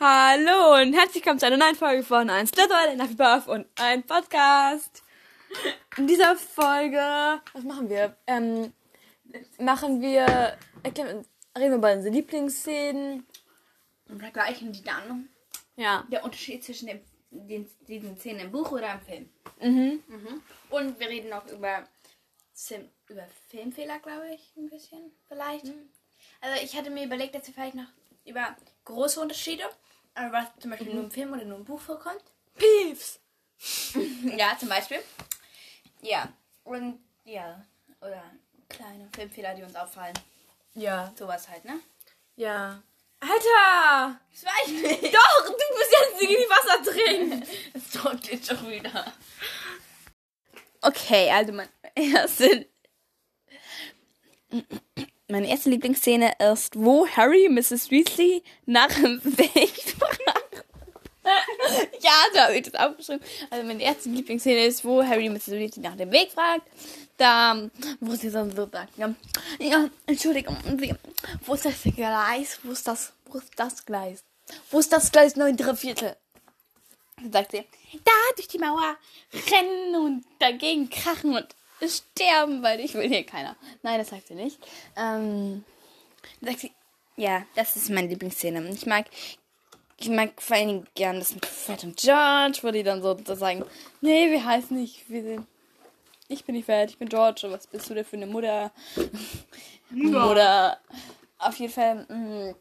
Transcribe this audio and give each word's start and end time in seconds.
Hallo 0.00 0.80
und 0.80 0.92
herzlich 0.94 1.16
willkommen 1.16 1.40
zu 1.40 1.46
einer 1.46 1.56
neuen 1.56 1.74
Folge 1.74 2.02
von 2.04 2.30
ein 2.30 2.46
Slitter, 2.46 2.76
ein 2.88 3.00
Happy 3.00 3.14
Buff 3.14 3.48
und 3.48 3.66
ein 3.76 4.04
Podcast. 4.04 5.02
In 5.96 6.06
dieser 6.06 6.36
Folge, 6.36 7.40
was 7.52 7.64
machen 7.64 7.88
wir? 7.88 8.16
Ähm, 8.26 8.72
machen 9.58 10.00
wir, 10.00 10.56
erklären, 10.82 11.24
reden 11.56 11.70
wir 11.70 11.76
über 11.78 11.92
unsere 11.92 12.14
Lieblingsszenen. 12.14 13.26
Und 14.08 14.20
vergleichen 14.20 14.72
die 14.72 14.82
dann 14.84 15.28
Ja. 15.76 16.06
der 16.10 16.24
Unterschied 16.24 16.62
zwischen 16.64 16.86
dem, 16.86 17.00
den, 17.30 17.68
diesen 17.88 18.16
Szenen 18.18 18.40
im 18.40 18.52
Buch 18.52 18.70
oder 18.70 18.92
im 18.92 19.00
Film. 19.00 19.30
Mhm. 19.60 20.02
Und 20.70 21.00
wir 21.00 21.08
reden 21.08 21.32
auch 21.32 21.46
über, 21.46 21.88
über 23.08 23.26
Filmfehler, 23.48 23.98
glaube 23.98 24.28
ich, 24.32 24.52
ein 24.56 24.70
bisschen 24.70 25.10
vielleicht. 25.26 25.66
Also 26.40 26.62
ich 26.62 26.76
hatte 26.76 26.90
mir 26.90 27.04
überlegt, 27.04 27.34
dass 27.34 27.46
wir 27.48 27.54
vielleicht 27.54 27.74
noch 27.74 27.88
über 28.24 28.56
große 28.84 29.20
Unterschiede, 29.20 29.64
aber 30.18 30.32
was 30.32 30.46
zum 30.60 30.70
Beispiel 30.70 30.92
nur 30.92 31.04
im 31.04 31.10
Film 31.10 31.32
oder 31.32 31.44
nur 31.44 31.58
im 31.58 31.64
Buch 31.64 31.80
vorkommt. 31.80 32.22
Piefs. 32.56 33.20
Ja, 34.36 34.56
zum 34.58 34.68
Beispiel. 34.68 34.98
Ja, 36.00 36.28
und 36.62 37.00
ja, 37.24 37.64
oder 38.00 38.22
kleine 38.68 39.08
Filmfehler, 39.14 39.54
die 39.54 39.62
uns 39.64 39.74
auffallen. 39.74 40.14
Ja. 40.74 41.12
Sowas 41.18 41.48
halt, 41.48 41.64
ne? 41.64 41.80
Ja. 42.36 42.80
Alter! 43.20 44.20
Das 44.30 44.44
war 44.44 44.52
ich 44.64 44.72
nicht. 44.72 45.14
Doch, 45.14 45.46
du 45.46 45.52
bist 45.52 45.92
jetzt 46.00 46.20
die, 46.20 46.26
die 46.28 46.48
Wasser 46.48 46.82
trinken. 46.84 47.44
Das 47.72 47.90
tut 47.90 48.30
jetzt 48.30 48.46
schon 48.46 48.70
wieder. 48.70 49.12
Okay, 50.82 51.28
also 51.30 51.52
mein 51.52 51.68
erste. 51.96 52.66
Meine 55.28 55.48
erste 55.48 55.70
Lieblingsszene 55.70 56.32
ist, 56.52 56.76
wo 56.76 57.08
Harry 57.08 57.48
Mrs. 57.48 57.90
Weasley 57.90 58.44
nach 58.66 58.88
dem 58.88 59.20
Weg. 59.24 59.96
ja, 62.00 62.12
so 62.32 62.40
habe 62.40 62.56
ich 62.56 62.70
das 62.70 62.74
aufgeschrieben. 62.74 63.24
Also 63.50 63.66
meine 63.66 63.82
erste 63.82 64.08
Lieblingsszene 64.08 64.66
ist, 64.66 64.84
wo 64.84 65.02
Harry 65.02 65.28
Mrs. 65.28 65.50
Weasley 65.50 65.82
nach 65.82 65.96
dem 65.96 66.10
Weg 66.10 66.30
fragt. 66.32 66.62
Da, 67.16 67.68
wo 68.00 68.14
sie 68.14 68.30
dann 68.30 68.54
so 68.54 68.68
sagt, 68.70 68.96
ja, 68.96 69.12
ja 69.58 69.88
Entschuldigung, 70.06 70.56
wo 71.44 71.54
ist 71.54 71.64
das 71.64 71.82
Gleis? 71.82 72.60
Wo 72.62 72.72
ist 72.72 72.86
das, 72.86 73.12
wo 73.26 73.38
ist 73.38 73.50
das 73.56 73.84
Gleis? 73.84 74.22
Wo 74.70 74.78
ist 74.78 74.92
das 74.92 75.10
Gleis 75.10 75.36
9 75.36 75.56
3 75.56 75.74
Viertel? 75.74 76.16
Dann 77.16 77.32
sagt 77.32 77.50
sie, 77.50 77.64
da 78.04 78.12
durch 78.36 78.48
die 78.48 78.58
Mauer 78.58 78.96
rennen 79.50 79.96
und 79.96 80.24
dagegen 80.38 80.88
krachen 80.88 81.34
und 81.34 81.48
sterben, 81.86 82.62
weil 82.62 82.80
ich 82.80 82.94
will 82.94 83.08
hier 83.08 83.24
keiner. 83.24 83.56
Nein, 83.82 83.98
das 83.98 84.10
sagt 84.10 84.28
sie 84.28 84.34
nicht. 84.34 84.58
Ähm, 84.96 85.64
dann 86.40 86.50
sagt 86.50 86.60
sie, 86.60 86.72
ja, 87.16 87.44
das 87.56 87.74
ist 87.74 87.90
meine 87.90 88.08
Lieblingsszene. 88.08 88.68
Ich 88.70 88.86
mag, 88.86 89.06
ich 89.98 90.08
mag 90.08 90.40
vor 90.40 90.56
allen 90.56 90.68
Dingen 90.68 90.86
gern 90.94 91.18
das 91.18 91.34
mit 91.34 91.44
Fred 91.44 91.84
und 91.84 91.96
George, 91.96 92.58
wo 92.62 92.70
die 92.70 92.82
dann 92.82 93.02
so 93.02 93.16
sagen, 93.34 93.64
nee, 94.00 94.30
wir 94.30 94.44
heißen 94.44 94.76
nicht, 94.76 95.08
wir 95.10 95.22
sind, 95.22 95.46
ich 96.28 96.44
bin 96.44 96.54
nicht 96.54 96.66
Fred, 96.66 96.90
ich 96.90 96.98
bin 96.98 97.08
George, 97.08 97.46
und 97.46 97.52
was 97.52 97.66
bist 97.66 97.90
du 97.90 97.94
denn 97.94 98.04
für 98.04 98.16
eine 98.16 98.26
Mutter? 98.26 98.70
Mutter. 99.90 100.78
Auf 101.38 101.56
jeden 101.56 101.72
Fall, 101.72 102.06
mm, 102.08 102.54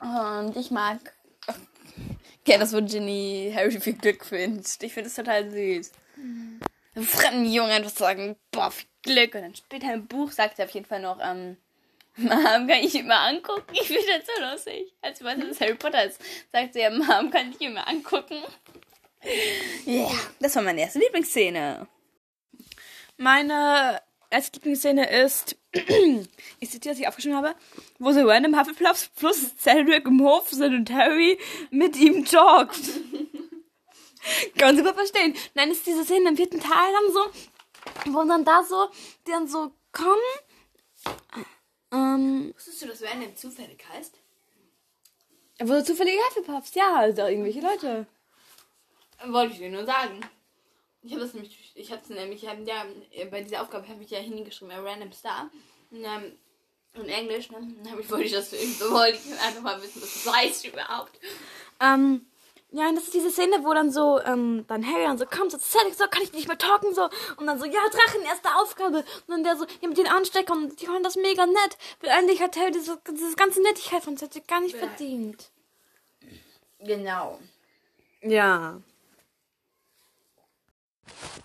und 0.00 0.56
ich 0.56 0.70
mag 0.70 1.14
ja, 2.46 2.58
das, 2.58 2.74
wo 2.74 2.82
Ginny 2.82 3.52
Harry 3.54 3.80
viel 3.80 3.94
Glück 3.94 4.30
wünscht. 4.30 4.82
Ich 4.82 4.92
finde 4.92 5.08
es 5.08 5.14
total 5.14 5.50
süß. 5.50 5.92
Einem 6.94 7.06
fremden 7.06 7.50
Jungen 7.50 7.70
einfach 7.70 7.90
sagen, 7.90 8.36
boah, 8.50 8.70
viel 8.70 8.86
Glück. 9.02 9.34
Und 9.34 9.42
dann 9.42 9.54
später 9.54 9.94
im 9.94 10.06
Buch 10.06 10.30
sagt 10.30 10.58
er 10.58 10.66
auf 10.66 10.70
jeden 10.72 10.86
Fall 10.86 11.00
noch, 11.00 11.18
ähm, 11.22 11.56
Mom, 12.16 12.68
kann 12.68 12.82
ich 12.82 12.94
ihn 12.94 13.06
mal 13.06 13.28
angucken? 13.28 13.72
Ich 13.72 13.88
finde 13.88 14.06
das 14.06 14.26
so 14.26 14.42
lustig. 14.42 14.94
Als 15.02 15.22
weiß, 15.22 15.38
es 15.50 15.60
Harry 15.60 15.74
Potter 15.74 16.04
ist, 16.04 16.20
sagt 16.52 16.74
sie 16.74 16.80
ja, 16.80 16.90
Mom, 16.90 17.30
kann 17.30 17.50
ich 17.50 17.60
ihn 17.60 17.74
mal 17.74 17.82
angucken? 17.82 18.42
Ja, 19.86 19.92
yeah, 19.92 20.12
das 20.38 20.54
war 20.54 20.62
meine 20.62 20.82
erste 20.82 20.98
Lieblingsszene. 20.98 21.88
Meine 23.16 24.00
erste 24.30 24.58
Lieblingsszene 24.58 25.10
ist, 25.10 25.56
ich 26.60 26.70
zitiere, 26.70 26.92
was 26.94 27.00
ich 27.00 27.08
aufgeschrieben 27.08 27.36
habe, 27.36 27.54
wo 27.98 28.12
so 28.12 28.20
random 28.20 28.58
Hufflepuffs 28.58 29.10
plus 29.16 29.56
Cedric 29.56 30.06
im 30.06 30.22
Hof 30.22 30.50
sind 30.50 30.74
und 30.74 30.92
Harry 30.92 31.38
mit 31.70 31.96
ihm 31.96 32.24
joggt. 32.24 32.80
Kann 34.56 34.74
man 34.74 34.76
super 34.76 34.94
verstehen. 34.94 35.34
Nein, 35.54 35.70
ist 35.70 35.86
diese 35.86 36.04
Szene 36.04 36.30
im 36.30 36.36
vierten 36.36 36.60
Teil 36.60 36.92
dann 36.92 37.12
so, 37.12 38.12
wo 38.12 38.24
dann 38.24 38.44
da 38.44 38.62
so, 38.62 38.88
die 39.26 39.30
dann 39.30 39.48
so 39.48 39.72
kommen, 39.92 40.20
ähm, 41.94 42.52
Wusstest 42.54 42.82
du, 42.82 42.86
dass 42.88 43.02
Random 43.02 43.34
zufällig 43.36 43.82
heißt? 43.88 44.18
wo 45.60 45.74
so 45.74 45.82
zufällige 45.82 46.18
Hufflepuffs, 46.18 46.74
ja, 46.74 46.96
also 46.96 47.22
irgendwelche 47.22 47.60
Leute. 47.60 48.06
Wollte 49.26 49.52
ich 49.52 49.58
dir 49.60 49.70
nur 49.70 49.86
sagen. 49.86 50.20
Ich 51.02 51.12
habe 51.12 51.22
das 51.22 51.34
nämlich, 51.34 51.72
ich 51.74 51.92
habe 51.92 52.02
es 52.02 52.08
nämlich, 52.08 52.42
ich 52.42 52.48
hab, 52.48 52.66
ja, 52.66 52.84
bei 53.30 53.42
dieser 53.42 53.62
Aufgabe 53.62 53.86
habe 53.88 54.02
ich 54.02 54.10
ja 54.10 54.18
hingeschrieben, 54.18 54.72
a 54.72 54.80
random 54.80 55.12
star. 55.12 55.50
Und, 55.90 56.02
ähm, 56.02 56.32
in 56.94 57.08
Englisch, 57.08 57.50
ne? 57.50 57.58
Dann 57.84 58.00
ich, 58.00 58.10
wollte 58.10 58.24
ich 58.24 58.32
das, 58.32 58.52
wollte 58.52 59.18
ich 59.18 59.40
einfach 59.40 59.62
mal 59.62 59.82
wissen, 59.82 60.00
was 60.00 60.24
das 60.24 60.34
heißt 60.34 60.64
überhaupt. 60.66 61.18
Ähm, 61.80 62.26
ja, 62.74 62.88
und 62.88 62.96
das 62.96 63.04
ist 63.04 63.14
diese 63.14 63.30
Szene, 63.30 63.62
wo 63.62 63.72
dann 63.72 63.92
so, 63.92 64.20
ähm, 64.22 64.64
dann 64.66 64.84
Harry 64.84 65.04
dann 65.04 65.16
so 65.16 65.26
kommt, 65.26 65.52
so, 65.52 65.58
Cedric, 65.58 65.94
so, 65.94 66.08
kann 66.08 66.24
ich 66.24 66.32
nicht 66.32 66.48
mehr 66.48 66.58
talken, 66.58 66.92
so, 66.92 67.08
und 67.36 67.46
dann 67.46 67.56
so, 67.60 67.66
ja, 67.66 67.80
Drachen, 67.88 68.22
erste 68.22 68.48
Aufgabe, 68.56 68.98
und 68.98 69.28
dann 69.28 69.44
der 69.44 69.56
so, 69.56 69.64
ja, 69.80 69.88
mit 69.88 69.96
den 69.96 70.08
Ansteckern, 70.08 70.64
und 70.64 70.80
die 70.80 70.86
fanden 70.86 71.04
das 71.04 71.14
mega 71.14 71.46
nett, 71.46 71.78
weil 72.00 72.10
eigentlich 72.10 72.42
hat 72.42 72.56
Harry 72.56 72.72
diese, 72.72 72.98
diese 73.08 73.36
ganze 73.36 73.62
Nettigkeit 73.62 74.02
von 74.02 74.16
Cedric 74.16 74.48
gar 74.48 74.60
nicht 74.60 74.74
verdient. 74.74 75.50
Genau. 76.80 77.38
Ja. 78.22 78.80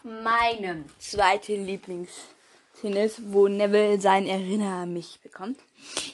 Meine 0.01 0.83
zweite 0.97 1.53
Lieblingsszene 1.53 3.05
ist, 3.05 3.31
wo 3.31 3.47
Neville 3.47 4.01
sein 4.01 4.25
Erinner 4.25 4.87
mich 4.87 5.19
bekommt. 5.21 5.59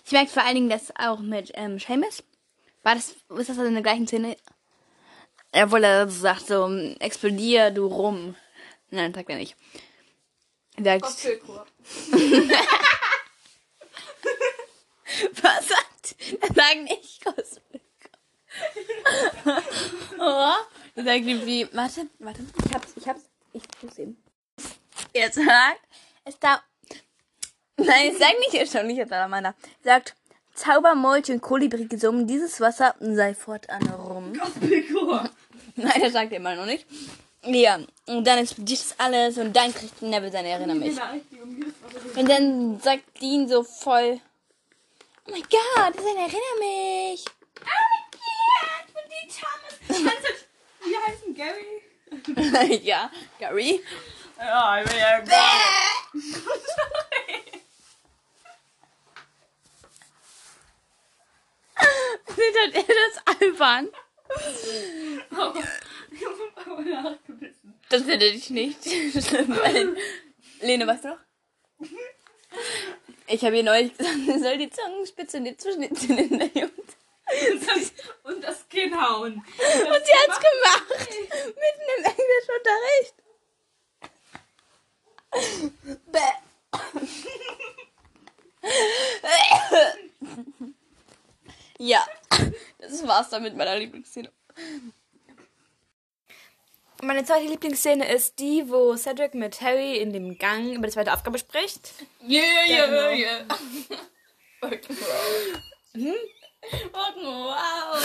Ich 0.05 0.11
merke 0.11 0.29
vor 0.29 0.43
allen 0.43 0.55
Dingen 0.55 0.69
das 0.69 0.93
auch 0.97 1.19
mit 1.19 1.53
ähm, 1.53 1.79
Seamus. 1.79 2.21
War 2.83 2.95
das, 2.95 3.11
ist 3.11 3.19
das 3.29 3.49
also 3.49 3.63
in 3.63 3.75
der 3.75 3.83
gleichen 3.83 4.07
Szene? 4.07 4.35
Er 5.55 5.71
so 6.09 6.09
sagt, 6.09 6.47
so, 6.47 6.67
explodier 6.99 7.71
du 7.71 7.85
rum. 7.85 8.35
Nein, 8.89 9.13
sagt 9.13 9.29
er 9.29 9.37
nicht. 9.37 9.55
Er 10.75 10.83
sagt, 10.83 11.05
was 15.41 15.67
sagt? 15.69 16.15
Er 16.41 16.53
sagt 16.53 16.81
nicht 16.83 17.23
Kosmik. 17.25 17.81
oh, 20.19 20.51
er 20.95 21.03
sagt 21.05 21.25
irgendwie, 21.25 21.69
warte, 21.71 22.09
warte, 22.19 22.41
ich 22.65 22.73
hab's, 22.75 22.91
ich 22.97 23.07
hab's, 23.07 23.23
ich 23.53 23.63
muss 23.81 23.97
eben. 23.97 24.21
Er 25.13 25.31
sagt, 25.31 25.79
es 26.25 26.37
da, 26.37 26.61
nein, 27.77 28.11
es 28.11 28.19
sagt 28.19 28.39
nicht, 28.39 28.55
er 28.55 28.67
schon 28.67 28.87
nicht, 28.87 28.99
er. 28.99 29.09
Er 29.09 29.55
sagt, 29.81 30.17
Zaubermolch 30.53 31.31
und 31.31 31.41
Kolibri 31.41 31.85
gesummen, 31.85 32.27
dieses 32.27 32.59
Wasser 32.59 32.95
sei 32.99 33.33
fortan 33.33 33.87
rum. 33.87 34.33
Nein, 35.83 36.01
das 36.01 36.13
sagt 36.13 36.31
er 36.31 36.37
immer 36.37 36.55
noch 36.55 36.65
nicht. 36.65 36.85
Ja, 37.43 37.79
und 38.07 38.25
dann 38.25 38.39
explodiert 38.39 38.79
das 38.79 38.99
alles 38.99 39.37
und 39.37 39.53
dann 39.53 39.73
kriegt 39.73 40.01
Neville 40.01 40.31
seine 40.31 40.49
Erinner 40.49 40.73
mich. 40.73 40.97
Und 42.15 42.29
dann 42.29 42.79
sagt 42.79 43.21
Dean 43.21 43.47
so 43.47 43.63
voll, 43.63 44.19
oh 45.27 45.31
mein 45.31 45.41
Gott, 45.41 45.95
das 45.95 46.05
erinnert 46.05 46.33
mich. 46.59 47.25
Oh 47.59 47.65
mein 47.91 48.05
Gott, 48.11 48.87
und 48.95 49.11
die 49.11 49.27
Thomas, 49.29 50.15
wie 50.85 50.97
heißen 50.97 51.35
Gary? 51.35 52.79
ja, 52.83 53.11
Gary. 53.37 53.83
Ja, 54.37 54.81
ich 54.81 54.89
bin 54.89 54.99
ja 54.99 55.21
Findet 62.25 62.75
er 62.75 62.95
das 62.95 63.41
albern? 63.41 63.89
Das 67.89 68.01
finde 68.03 68.25
ich 68.25 68.49
nicht 68.49 68.83
schlimm. 68.83 69.49
weil- 69.57 69.95
Lene, 70.61 70.87
weißt 70.87 71.05
du 71.05 71.09
noch? 71.09 71.19
Ich 73.27 73.43
habe 73.43 73.57
ihr 73.57 73.63
neulich 73.63 73.95
gesagt, 73.97 74.15
sie 74.25 74.39
soll 74.39 74.57
die 74.57 74.69
Zungenspitze 74.69 75.39
nicht 75.39 75.59
zwischen 75.61 75.81
den 75.81 75.95
Zähnen 75.95 76.29
nehmen. 76.29 76.71
Und 78.23 78.43
das 78.43 78.67
Kinn 78.69 78.95
hauen. 78.99 79.33
Und 79.33 79.43
sie 80.05 80.13
hat's 80.13 80.39
gemacht. 80.39 80.87
Mitten 81.45 81.87
im 81.97 82.05
Englischunterricht. 82.05 83.15
Bäh. 86.11 86.35
Ja, 91.79 92.05
das 92.79 93.07
war's 93.07 93.29
dann 93.29 93.43
mit 93.43 93.55
meiner 93.55 93.77
Lieblingsszene. 93.77 94.31
Meine 97.01 97.25
zweite 97.25 97.47
Lieblingsszene 97.47 98.07
ist 98.11 98.39
die, 98.39 98.69
wo 98.69 98.95
Cedric 98.95 99.33
mit 99.33 99.59
Harry 99.61 99.97
in 99.97 100.13
dem 100.13 100.37
Gang 100.37 100.73
über 100.73 100.87
die 100.87 100.93
zweite 100.93 101.13
Aufgabe 101.13 101.37
spricht. 101.37 101.91
Yeah, 102.21 102.43
yeah, 102.67 103.11
yeah. 103.11 103.45
Rock'n'roll. 104.61 105.61
Hm? 105.93 106.15
Rock'n'roll. 106.93 108.01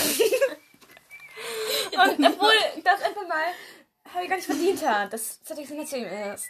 Und 1.93 2.27
obwohl 2.27 2.83
das 2.85 3.03
einfach 3.03 3.27
mal 3.29 3.55
Harry 4.13 4.27
gar 4.27 4.37
nicht 4.37 4.47
verdient 4.47 4.85
hat, 4.87 5.13
dass 5.13 5.41
Cedric 5.45 5.69
sein 5.69 5.79
Erzählen 5.79 6.35
ist. 6.35 6.49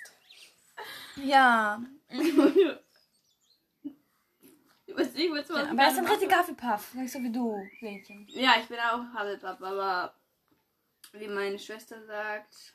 Ja. 1.17 1.81
Ich 5.00 5.06
weiß 5.08 5.14
nicht, 5.14 5.32
was 5.32 5.49
man 5.49 5.70
Aber 5.70 5.82
er 5.82 5.91
ist 5.91 5.99
ein 5.99 6.06
richtiger 6.06 6.38
Hufflepuff. 6.38 6.94
Nicht 6.94 7.12
so 7.12 7.19
wie 7.20 7.32
du, 7.32 7.56
Mädchen. 7.81 8.26
Ja, 8.31 8.55
ich 8.61 8.67
bin 8.67 8.79
auch 8.79 9.00
Hufflepuff, 9.14 9.62
aber 9.62 10.14
wie 11.12 11.29
meine 11.29 11.58
Schwester 11.58 12.05
sagt, 12.06 12.75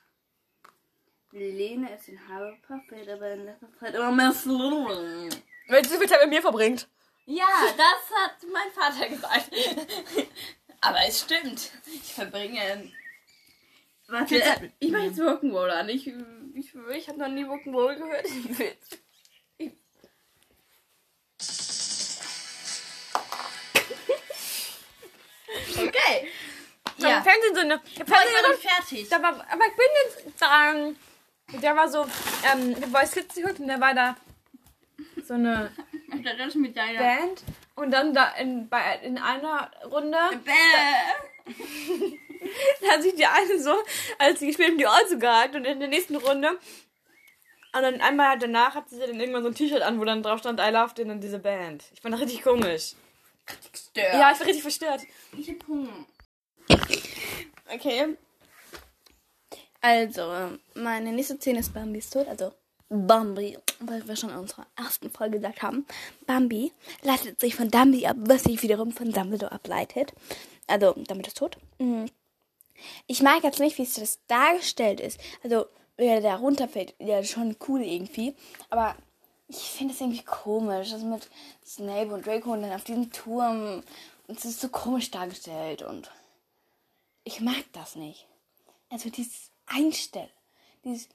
Lene 1.32 1.94
ist 1.96 2.08
ein 2.10 2.20
Hufflepuff, 2.28 2.90
wird 2.92 3.10
aber 3.10 3.32
in 3.32 3.46
letzter 3.46 3.72
Zeit 3.80 3.96
immer 3.96 4.12
mehr 4.12 4.32
Slytherin. 4.32 5.36
Weil 5.68 5.84
sie 5.84 5.90
so 5.92 6.00
viel 6.00 6.08
Zeit 6.10 6.22
mit 6.22 6.30
mir 6.30 6.42
verbringt. 6.42 6.88
Ja, 7.26 7.48
das 7.76 8.18
hat 8.18 8.36
mein 8.54 8.72
Vater 8.72 9.10
gesagt. 9.10 9.50
aber 10.82 11.00
es 11.08 11.22
stimmt. 11.22 11.72
Ich 11.88 12.14
verbringe... 12.14 12.92
Warte, 14.08 14.72
ich 14.78 14.92
mache 14.92 15.06
jetzt 15.06 15.20
Rock'n'Roll 15.20 15.70
an. 15.70 15.90
Ich, 15.90 16.06
ich, 16.06 16.76
ich 16.94 17.10
habe 17.10 17.18
noch 17.18 17.28
nie 17.28 17.44
Rock'n'Roll 17.44 17.96
gehört. 17.96 18.26
Ich 18.28 18.60
will 18.60 18.68
jetzt- 18.68 19.00
Ja. 26.98 27.10
Ja. 27.10 27.16
War 27.16 27.24
Fernsehen 27.24 27.68
nicht 27.68 28.62
fertig. 28.62 29.10
da 29.10 29.22
war, 29.22 29.34
aber 29.34 29.66
ich 29.68 29.76
bin 29.76 29.88
jetzt 30.06 30.42
dran. 30.42 30.96
Der 31.62 31.76
war 31.76 31.88
so, 31.88 32.06
ähm, 32.52 32.80
der 32.80 32.88
Boy 32.88 33.06
Sisterhood 33.06 33.60
und 33.60 33.68
der 33.68 33.80
war 33.80 33.94
da 33.94 34.16
so 35.24 35.36
eine 35.36 35.72
Das 36.38 36.56
mit 36.56 36.76
deiner... 36.76 37.00
Band. 37.00 37.44
Und 37.76 37.92
dann 37.92 38.14
da 38.14 38.30
in, 38.36 38.70
bei, 38.70 39.00
in 39.04 39.18
einer 39.18 39.70
Runde 39.92 40.18
Bäh. 40.44 40.52
da 42.82 42.88
hat 42.94 43.02
sich 43.04 43.16
die 43.16 43.26
eine 43.26 43.60
so, 43.60 43.76
als 44.18 44.40
sie 44.40 44.48
gespielt 44.48 44.70
haben, 44.70 44.78
die 44.78 44.86
Ohren 44.86 45.20
gehalten 45.20 45.58
und 45.58 45.66
in 45.66 45.80
der 45.80 45.90
nächsten 45.90 46.16
Runde. 46.16 46.52
Und 46.52 47.82
dann 47.82 48.00
einmal 48.00 48.40
danach 48.40 48.76
hat 48.76 48.90
sie 48.90 49.00
dann 49.00 49.20
irgendwann 49.20 49.44
so 49.44 49.50
ein 49.50 49.56
T-Shirt 49.56 49.82
an, 49.82 50.00
wo 50.00 50.06
dann 50.06 50.24
drauf 50.24 50.40
stand, 50.40 50.62
I 50.62 50.70
love 50.72 50.94
den 50.94 51.12
und 51.12 51.20
diese 51.20 51.40
Band. 51.40 51.84
Ich 51.94 52.02
fand 52.02 52.14
das 52.14 52.22
richtig 52.22 52.42
komisch. 52.42 52.94
Stör. 53.76 54.18
Ja, 54.18 54.32
ich 54.32 54.40
war 54.40 54.48
richtig 54.48 54.62
verstört. 54.62 55.02
ich 55.38 55.50
hab 55.50 55.68
Hunger. 55.68 56.06
Okay. 57.74 58.18
Also, 59.82 60.58
meine 60.74 61.12
nächste 61.12 61.38
Szene 61.38 61.60
ist 61.60 61.74
Bambis 61.74 62.10
Tod. 62.10 62.28
Also, 62.28 62.54
Bambi, 62.90 63.58
weil 63.80 64.08
wir 64.08 64.16
schon 64.16 64.30
in 64.30 64.38
unserer 64.38 64.66
ersten 64.76 65.10
Folge 65.10 65.38
gesagt 65.38 65.62
haben. 65.62 65.86
Bambi 66.26 66.72
leitet 67.02 67.40
sich 67.40 67.56
von 67.56 67.70
Dumbi 67.70 68.06
ab, 68.06 68.18
was 68.20 68.44
sich 68.44 68.62
wiederum 68.62 68.92
von 68.92 69.12
Dumbledore 69.12 69.52
ableitet. 69.52 70.14
Also, 70.68 70.94
Dumbledore 70.94 71.28
ist 71.28 71.38
tot. 71.38 71.58
Mhm. 71.80 72.06
Ich 73.08 73.22
mag 73.22 73.44
jetzt 73.44 73.60
nicht, 73.60 73.78
wie 73.78 73.84
es 73.84 73.96
das 73.96 74.20
dargestellt 74.28 75.00
ist. 75.00 75.20
Also, 75.44 75.66
wie 75.98 76.06
er 76.06 76.22
da 76.22 76.36
runterfällt, 76.36 76.94
ja, 77.00 77.24
schon 77.24 77.56
cool 77.68 77.82
irgendwie. 77.82 78.36
Aber 78.70 78.96
ich 79.48 79.58
finde 79.58 79.94
es 79.94 80.02
irgendwie 80.02 80.24
komisch. 80.24 80.92
Das 80.92 81.02
mit 81.02 81.30
Snape 81.66 82.14
und 82.14 82.26
Draco 82.26 82.54
und 82.54 82.62
dann 82.62 82.74
auf 82.74 82.84
diesem 82.84 83.12
Turm. 83.12 83.84
Und 84.28 84.38
es 84.40 84.46
ist 84.46 84.62
so 84.62 84.70
komisch 84.70 85.12
dargestellt 85.12 85.84
und 85.84 86.10
ich 87.26 87.42
mag 87.42 87.66
das 87.74 87.96
nicht. 87.96 88.26
Also 88.90 89.10
dieses 89.10 89.52
Einstellen, 89.66 90.30
dieses, 90.86 91.10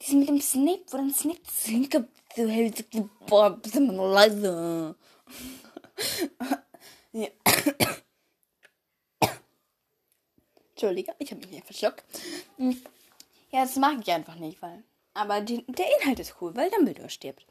dieses 0.00 0.14
mit 0.14 0.28
dem 0.28 0.40
Snape, 0.40 0.84
wo 0.90 0.96
dann 0.96 1.12
Snape 1.12 1.40
mal 3.92 4.12
leise. 4.12 4.94
ja. 7.12 7.28
Entschuldige, 10.70 11.14
ich 11.18 11.30
habe 11.30 11.40
mich 11.40 11.50
nicht 11.50 11.66
verschluckt. 11.66 12.04
Ja, 13.50 13.62
das 13.62 13.76
mag 13.76 13.98
ich 14.00 14.10
einfach 14.10 14.36
nicht, 14.36 14.62
weil. 14.62 14.84
Aber 15.14 15.40
die, 15.40 15.64
der 15.66 15.86
Inhalt 15.98 16.20
ist 16.20 16.36
cool, 16.40 16.54
weil 16.54 16.70
Dumbledore 16.70 17.08
stirbt. 17.08 17.46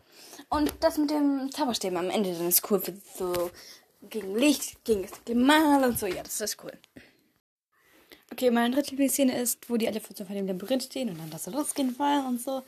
Und 0.49 0.71
das 0.81 0.99
mit 0.99 1.09
dem 1.09 1.49
Zauberstäben 1.51 1.97
am 1.97 2.11
Ende 2.11 2.33
dann 2.33 2.47
ist 2.47 2.69
cool 2.69 2.79
für 2.79 2.93
so 3.17 3.49
gegen 4.03 4.35
Licht, 4.35 4.85
gegen 4.85 5.01
das 5.01 5.25
Gemahl 5.25 5.83
und 5.83 5.97
so. 5.97 6.05
Ja, 6.05 6.21
das 6.21 6.39
ist 6.39 6.63
cool. 6.63 6.73
Okay, 8.31 8.51
meine 8.51 8.73
dritte 8.75 8.91
Lieblingsszene 8.91 9.39
ist, 9.39 9.69
wo 9.69 9.77
die 9.77 9.87
alle 9.87 10.01
vor 10.01 10.15
dem 10.15 10.47
Labyrinth 10.47 10.83
stehen 10.83 11.09
und 11.09 11.17
dann 11.19 11.29
das 11.29 11.45
so 11.45 11.51
losgehen 11.51 11.97
wollen 11.99 12.25
und 12.25 12.41
so. 12.41 12.63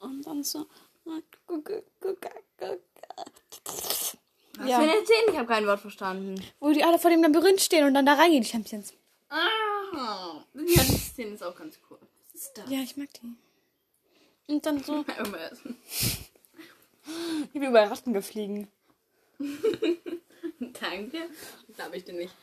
Und 0.00 0.26
dann 0.26 0.42
so. 0.44 0.66
Was 1.04 1.22
Ja. 4.68 4.78
für 4.80 4.82
eine 4.90 5.04
Szene? 5.04 5.30
Ich 5.30 5.36
habe 5.36 5.46
kein 5.48 5.66
Wort 5.66 5.80
verstanden. 5.80 6.42
Wo 6.60 6.72
die 6.72 6.82
alle 6.84 6.98
vor 6.98 7.10
dem 7.10 7.22
Labyrinth 7.22 7.60
stehen 7.60 7.84
und 7.86 7.94
dann 7.94 8.04
da 8.06 8.14
reingehen, 8.14 8.42
die 8.42 8.48
Champions. 8.48 8.92
Ah, 9.28 9.46
ja, 10.54 10.82
die 10.84 10.98
Szene 10.98 11.30
ist 11.34 11.42
auch 11.42 11.54
ganz 11.56 11.78
cool. 11.90 11.98
Was 12.32 12.42
ist 12.42 12.58
das? 12.58 12.70
Ja, 12.70 12.80
ich 12.80 12.96
mag 12.96 13.08
die. 13.14 14.52
Und 14.52 14.64
dann 14.66 14.82
so. 14.82 15.04
Ich 17.52 17.52
bin 17.52 17.62
über 17.62 17.88
Ratten 17.88 18.12
gefliegen. 18.12 18.66
Danke. 20.58 21.28
Glaube 21.76 21.96
ich 21.96 22.04
dir 22.04 22.14
nicht. 22.14 22.34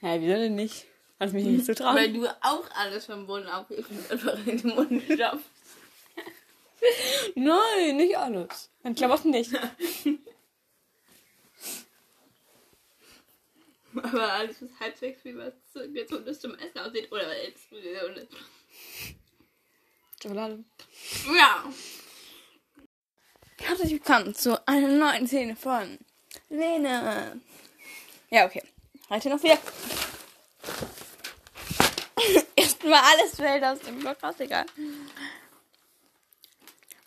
Ja, 0.00 0.20
wieso 0.20 0.32
denn 0.34 0.56
nicht? 0.56 0.86
Kannst 1.18 1.34
mich 1.34 1.44
nicht 1.44 1.66
so 1.66 1.74
trauen. 1.74 1.96
Weil 1.96 2.12
du 2.12 2.26
auch 2.42 2.64
alles 2.76 3.06
vom 3.06 3.26
Boden 3.26 3.48
aufhebst 3.48 3.90
und 3.90 4.10
einfach 4.10 4.46
in 4.46 4.58
den 4.62 4.74
Mund 4.74 5.02
stopfst. 5.04 5.50
Nein, 7.34 7.96
nicht 7.96 8.16
alles. 8.16 8.70
Meine 8.84 8.94
Klamotten 8.94 9.30
nicht. 9.30 9.50
Aber 13.96 14.32
alles 14.32 14.62
ist 14.62 14.78
halbwegs 14.78 15.24
wie 15.24 15.36
was 15.36 15.54
zu- 15.72 15.90
gesundes 15.92 16.38
zum 16.40 16.54
Essen 16.54 16.78
aussieht. 16.78 17.10
Oder 17.10 17.36
Explosion. 17.44 18.28
Schokolade. 20.22 20.64
Ja. 21.36 21.64
Herzlich 23.60 23.90
willkommen 23.92 24.34
zu 24.36 24.66
einer 24.68 24.88
neuen 24.88 25.26
Szene 25.26 25.56
von 25.56 25.98
Lene. 26.48 27.40
Ja, 28.30 28.46
okay. 28.46 28.62
Heute 29.10 29.30
noch 29.30 29.42
wieder. 29.42 29.58
Erstmal 32.88 33.18
alles 33.18 33.34
fällt 33.36 33.64
aus 33.64 33.78
dem 33.80 33.98
Block 33.98 34.22
raus, 34.22 34.34
egal. 34.38 34.64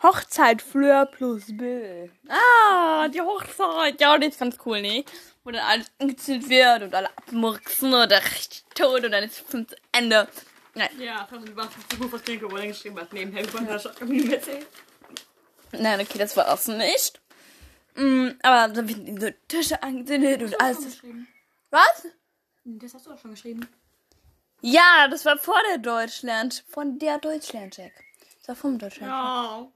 Hochzeit 0.03 0.61
Fleur 0.61 1.05
plus 1.05 1.45
Bill. 1.47 2.11
Ah, 2.27 3.07
die 3.07 3.21
Hochzeit. 3.21 3.99
Ja, 3.99 4.17
die 4.17 4.27
ist 4.27 4.39
ganz 4.39 4.57
cool, 4.65 4.81
ne? 4.81 5.05
Wo 5.43 5.51
dann 5.51 5.63
alles 5.63 5.91
angezündet 5.99 6.49
wird 6.49 6.83
und 6.83 6.93
alle 6.95 7.09
abmurksen 7.17 7.93
oder 7.93 8.17
richtig 8.23 8.63
tot 8.75 9.03
und 9.03 9.11
dann 9.11 9.23
ist 9.23 9.41
es 9.41 9.47
zu 9.47 9.65
Ende. 9.91 10.27
Nein, 10.73 10.89
Ja, 10.99 11.27
das 11.29 11.55
war 11.55 11.69
so 11.91 11.97
gut, 11.97 12.11
was 12.11 12.23
Trinke 12.23 12.49
wohl 12.49 12.61
geschrieben 12.67 12.99
hat. 12.99 13.11
Neben 13.13 13.35
Harry 13.35 13.47
Potter 13.47 13.79
schon 13.79 14.07
mir 14.07 14.35
erzählt. 14.35 14.65
nein, 15.71 15.99
okay, 15.99 16.17
das 16.17 16.35
war 16.37 16.51
auch 16.51 16.57
so 16.57 16.71
nicht. 16.73 17.19
Mm, 17.95 18.29
aber 18.41 18.73
dann 18.73 18.87
werden 18.87 19.19
so 19.19 19.29
Tische 19.47 19.81
angezündet 19.83 20.41
und 20.43 20.61
alles. 20.61 20.99
Was? 21.69 22.07
Das 22.63 22.93
hast 22.93 23.05
du 23.07 23.11
auch 23.11 23.19
schon 23.19 23.31
geschrieben. 23.31 23.67
Ja, 24.61 25.07
das 25.09 25.25
war 25.25 25.37
vor 25.37 25.59
der 25.69 25.79
Deutschland. 25.79 26.63
Von 26.69 26.99
der 26.99 27.17
Deutschland-Check. 27.17 27.93
Das 28.39 28.49
war 28.49 28.55
vom 28.55 28.77
Deutschland. 28.77 29.11
Ja. 29.11 29.67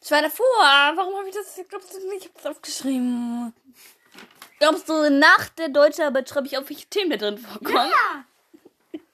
Das 0.00 0.10
war 0.10 0.22
davor. 0.22 0.46
Warum 0.60 1.16
habe 1.16 1.28
ich 1.28 1.34
das? 1.34 1.58
Glaubst 1.68 1.94
du 1.94 1.98
nicht? 2.08 2.24
Ich 2.24 2.24
habe 2.24 2.34
das 2.42 2.46
aufgeschrieben. 2.46 3.52
Glaubst 4.58 4.88
du, 4.88 5.08
nach 5.10 5.48
der 5.50 5.68
Deutscharbeit 5.68 6.28
schreibe 6.28 6.48
ich 6.48 6.58
auf, 6.58 6.68
welche 6.68 6.86
Themen 6.86 7.10
da 7.10 7.16
drin 7.16 7.38
vorkommen? 7.38 7.90
Ja. 7.90 8.24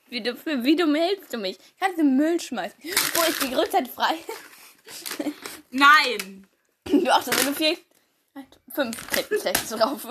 Wie, 0.09 0.23
du, 0.23 0.37
wie 0.45 0.77
dumm 0.77 0.95
hältst 0.95 1.33
du 1.33 1.39
mich? 1.39 1.59
Kannst 1.79 1.99
du 1.99 2.05
Müll 2.05 2.41
schmeißen? 2.41 2.79
Wo 3.15 3.23
ist 3.23 3.43
die 3.43 3.55
Rückzeit 3.55 3.89
frei? 3.89 4.15
Nein. 5.71 6.47
Du 6.85 7.11
achtest 7.11 7.45
nur 7.45 7.55
vier, 7.55 7.77
fünf 8.73 9.11
Ketten 9.11 9.41
schlecht 9.41 9.71
drauf. 9.71 10.07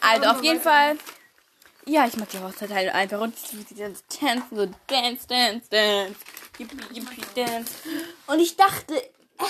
Also 0.00 0.26
auf 0.28 0.42
jeden 0.42 0.60
Fall. 0.60 0.98
Ja, 1.90 2.06
ich 2.06 2.16
mag 2.16 2.28
die 2.28 2.38
Hochzeit 2.38 2.70
halt 2.70 2.94
einfach 2.94 3.20
und 3.20 3.34
ganze 3.76 4.06
tanzen, 4.06 4.56
so 4.56 4.66
dance, 4.86 5.26
dance, 5.26 5.68
dance, 5.68 6.14
yippie, 6.56 6.78
yippie, 6.92 7.24
dance. 7.34 7.72
Und 8.28 8.38
ich 8.38 8.56
dachte, 8.56 8.94
hey, 8.94 9.48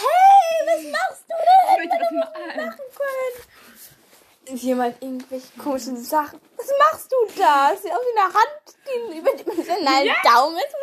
was 0.65 0.83
machst 0.91 1.25
du 1.29 1.35
denn? 1.37 1.85
Ich 1.85 1.91
möchte 1.91 1.99
das 1.99 2.11
mal 2.13 2.67
machen 2.67 2.87
können. 4.47 4.59
Jemand 4.59 5.03
irgendwelche 5.03 5.49
komischen 5.59 6.03
Sachen. 6.03 6.41
Was 6.57 6.71
machst 6.79 7.13
du 7.13 7.17
da? 7.39 7.73
Das 7.73 7.83
sieht 7.83 7.93
aus 7.93 7.99
wie 8.01 8.19
eine 8.19 8.33
Hand, 8.33 8.65
die 8.87 9.19
über 9.19 9.33
dem 9.33 9.63
kleinen 9.63 10.17
Daumen 10.25 10.57
ist, 10.57 10.75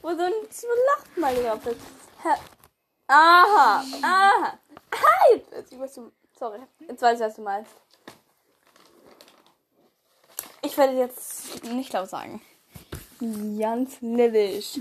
wo, 0.00 0.08
wo 0.08 0.16
so 0.16 0.22
ein, 0.22 0.32
so 0.50 0.68
Loch 0.68 1.16
mal 1.16 1.34
drauf 1.34 1.66
ist. 1.66 1.80
Aha, 3.08 3.84
aha. 4.00 4.58
Hi! 4.94 5.42
Sorry, 6.38 6.60
jetzt 6.88 7.02
weiß 7.02 7.20
ich, 7.20 7.26
was 7.26 7.34
du 7.34 7.42
meinst. 7.42 7.83
Ich 10.64 10.76
werde 10.76 10.94
jetzt 10.94 11.64
nicht 11.64 11.92
laut 11.92 12.08
sagen. 12.08 12.40
Ganz 13.58 14.00
nillisch. 14.00 14.78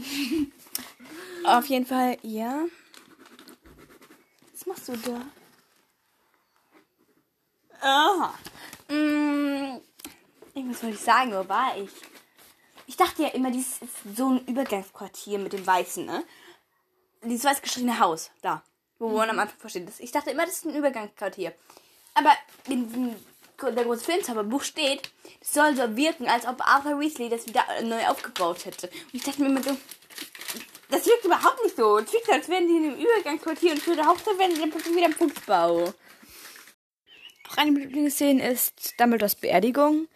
Auf 1.46 1.66
jeden 1.66 1.86
Fall, 1.86 2.18
ja. 2.22 2.66
Was 4.52 4.66
machst 4.66 4.88
du 4.88 4.98
da? 4.98 5.22
Aha. 7.82 8.34
Mm, 8.88 9.82
irgendwas 10.54 10.84
wollte 10.84 10.96
ich 10.96 11.02
sagen, 11.02 11.32
wo 11.32 11.48
war 11.48 11.78
ich? 11.78 11.90
ich 12.94 12.98
dachte 12.98 13.24
ja 13.24 13.30
immer, 13.30 13.52
dies 13.52 13.82
ist 13.82 14.16
so 14.16 14.30
ein 14.30 14.46
Übergangsquartier 14.46 15.40
mit 15.40 15.54
dem 15.54 15.66
Weißen, 15.66 16.06
ne? 16.06 16.24
Dieses 17.24 17.46
weiß 17.46 17.62
geschriebene 17.62 18.00
Haus, 18.00 18.32
da. 18.42 18.64
Wo 19.00 19.10
man 19.10 19.30
am 19.30 19.40
Anfang 19.40 19.58
versteht. 19.58 19.90
Ich 20.00 20.12
dachte 20.12 20.32
immer, 20.32 20.46
das 20.46 20.58
ist 20.58 20.66
ein 20.66 20.76
Übergangsquartier. 20.76 21.54
Aber 22.14 22.32
in 22.68 22.88
diesem, 22.88 23.16
der 23.72 23.84
große 23.84 24.06
Filmzauberbuch 24.06 24.64
steht, 24.64 25.12
es 25.42 25.54
soll 25.54 25.76
so 25.76 25.96
wirken, 25.96 26.28
als 26.28 26.48
ob 26.48 26.62
Arthur 26.62 27.00
Weasley 27.00 27.30
das 27.30 27.48
wieder 27.48 27.64
neu 27.84 28.06
aufgebaut 28.08 28.66
hätte. 28.66 28.88
Und 28.88 29.14
ich 29.14 29.24
dachte 29.24 29.42
mir 29.42 29.50
immer 29.50 29.64
so, 29.64 29.76
das 30.90 31.06
wirkt 31.06 31.26
überhaupt 31.26 31.64
nicht 31.64 31.76
so. 31.76 31.98
Es 31.98 32.14
wirkt, 32.14 32.30
als 32.32 32.50
wären 32.50 32.68
die 32.68 32.78
in 32.78 32.84
einem 32.84 33.00
Übergangsquartier 33.00 33.72
und 33.72 33.82
für 33.82 33.96
die 33.96 34.04
Hauptsache 34.04 34.38
werden 34.38 34.54
die 34.54 34.62
dann 34.62 34.72
plötzlich 34.72 34.96
wieder 34.96 35.08
im 35.08 35.14
Fußbau. 35.14 35.94
Auch 37.50 37.58
eine 37.58 37.72
meiner 37.72 37.86
Lieblingsszenen 37.86 38.40
ist 38.40 39.00
Dumbledores 39.00 39.36
Beerdigung. 39.36 40.08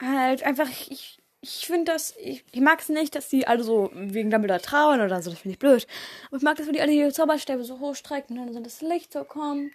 Halt 0.00 0.42
einfach, 0.42 0.68
ich, 0.68 1.18
ich 1.40 1.66
finde 1.66 1.92
das, 1.92 2.14
ich, 2.18 2.44
ich 2.52 2.60
mag 2.60 2.80
es 2.80 2.88
nicht, 2.88 3.14
dass 3.14 3.28
die 3.28 3.46
alle 3.46 3.64
so 3.64 3.90
wegen 3.94 4.30
Dumbledore 4.30 4.60
trauern 4.60 5.00
oder 5.00 5.22
so, 5.22 5.30
das 5.30 5.40
finde 5.40 5.54
ich 5.54 5.58
blöd. 5.58 5.86
Aber 6.28 6.36
ich 6.36 6.42
mag 6.42 6.56
das, 6.56 6.66
wenn 6.66 6.74
die 6.74 6.80
alle 6.80 6.92
die 6.92 7.12
Zauberstäbe 7.12 7.64
so 7.64 7.80
hochstrecken 7.80 8.38
und 8.38 8.52
dann 8.52 8.64
das 8.64 8.82
Licht 8.82 9.12
so 9.12 9.24
kommt. 9.24 9.72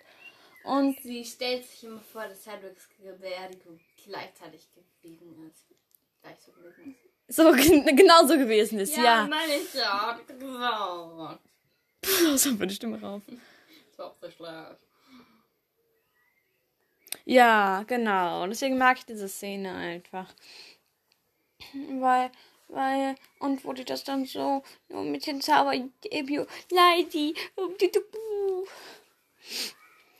Und 0.63 1.01
Sie 1.01 1.25
stellt 1.25 1.65
sich 1.65 1.84
immer 1.84 2.01
vor, 2.01 2.27
dass 2.27 2.44
Cedrics 2.44 2.88
Beerdigung 3.20 3.80
gleichzeitig 4.06 4.68
gewesen 5.01 5.50
ist. 5.50 5.65
Gleich 6.22 6.38
so 6.39 6.51
gewesen 6.51 6.96
ist. 7.27 7.36
so 7.36 7.51
gen- 7.51 7.86
genau 7.96 8.25
so 8.27 8.38
gewesen 8.38 8.80
ist, 8.80 8.96
ja. 8.96 9.25
meine 9.27 9.56
ich 9.56 9.74
ja. 9.74 10.20
Gesagt. 10.27 11.39
so 12.39 12.51
meine 12.58 12.72
Stimme 12.72 13.01
rauf. 13.01 13.22
Das 13.27 13.98
war 14.00 14.06
auch 14.08 14.15
so 14.22 14.30
schlecht. 14.30 14.86
Ja, 17.25 17.84
genau. 17.88 18.44
Und 18.44 18.50
deswegen 18.51 18.77
mag 18.77 18.98
ich 18.98 19.06
diese 19.06 19.27
Szene 19.27 19.74
einfach. 19.74 20.34
Weil, 22.00 22.32
weil, 22.68 23.15
und 23.39 23.63
wo 23.65 23.74
die 23.74 23.86
das 23.86 24.03
dann 24.03 24.25
so 24.25 24.63
mit 24.89 25.25
den 25.27 25.41
Zauber, 25.41 25.74
Leidi, 26.72 27.36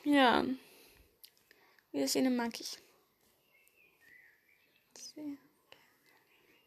ja. 0.04 0.46
Diese 1.94 2.08
Szene 2.08 2.30
mag 2.30 2.60
ich. 2.60 2.78
Sehr. 4.98 5.38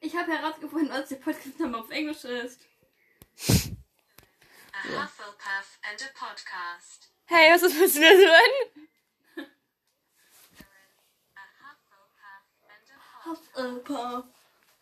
Ich 0.00 0.14
habe 0.14 0.32
herausgefunden, 0.32 0.90
was 0.90 1.08
der 1.08 1.16
Podcast-Name 1.16 1.78
auf 1.78 1.90
Englisch 1.90 2.24
ist. 2.24 2.66
A 4.74 4.86
Hufflepuff 4.86 5.78
and 5.82 6.02
a 6.02 6.08
podcast. 6.14 7.08
Hey, 7.26 7.50
was 7.50 7.62
ist 7.62 7.78
mit 7.78 7.94
dir 7.94 8.16
drin? 8.16 8.88
A 11.34 11.44
Hufflepuff 11.62 12.44
and 12.68 12.90
a 12.90 12.98
podcast. 13.22 13.54
Hufflepuff. 13.94 14.24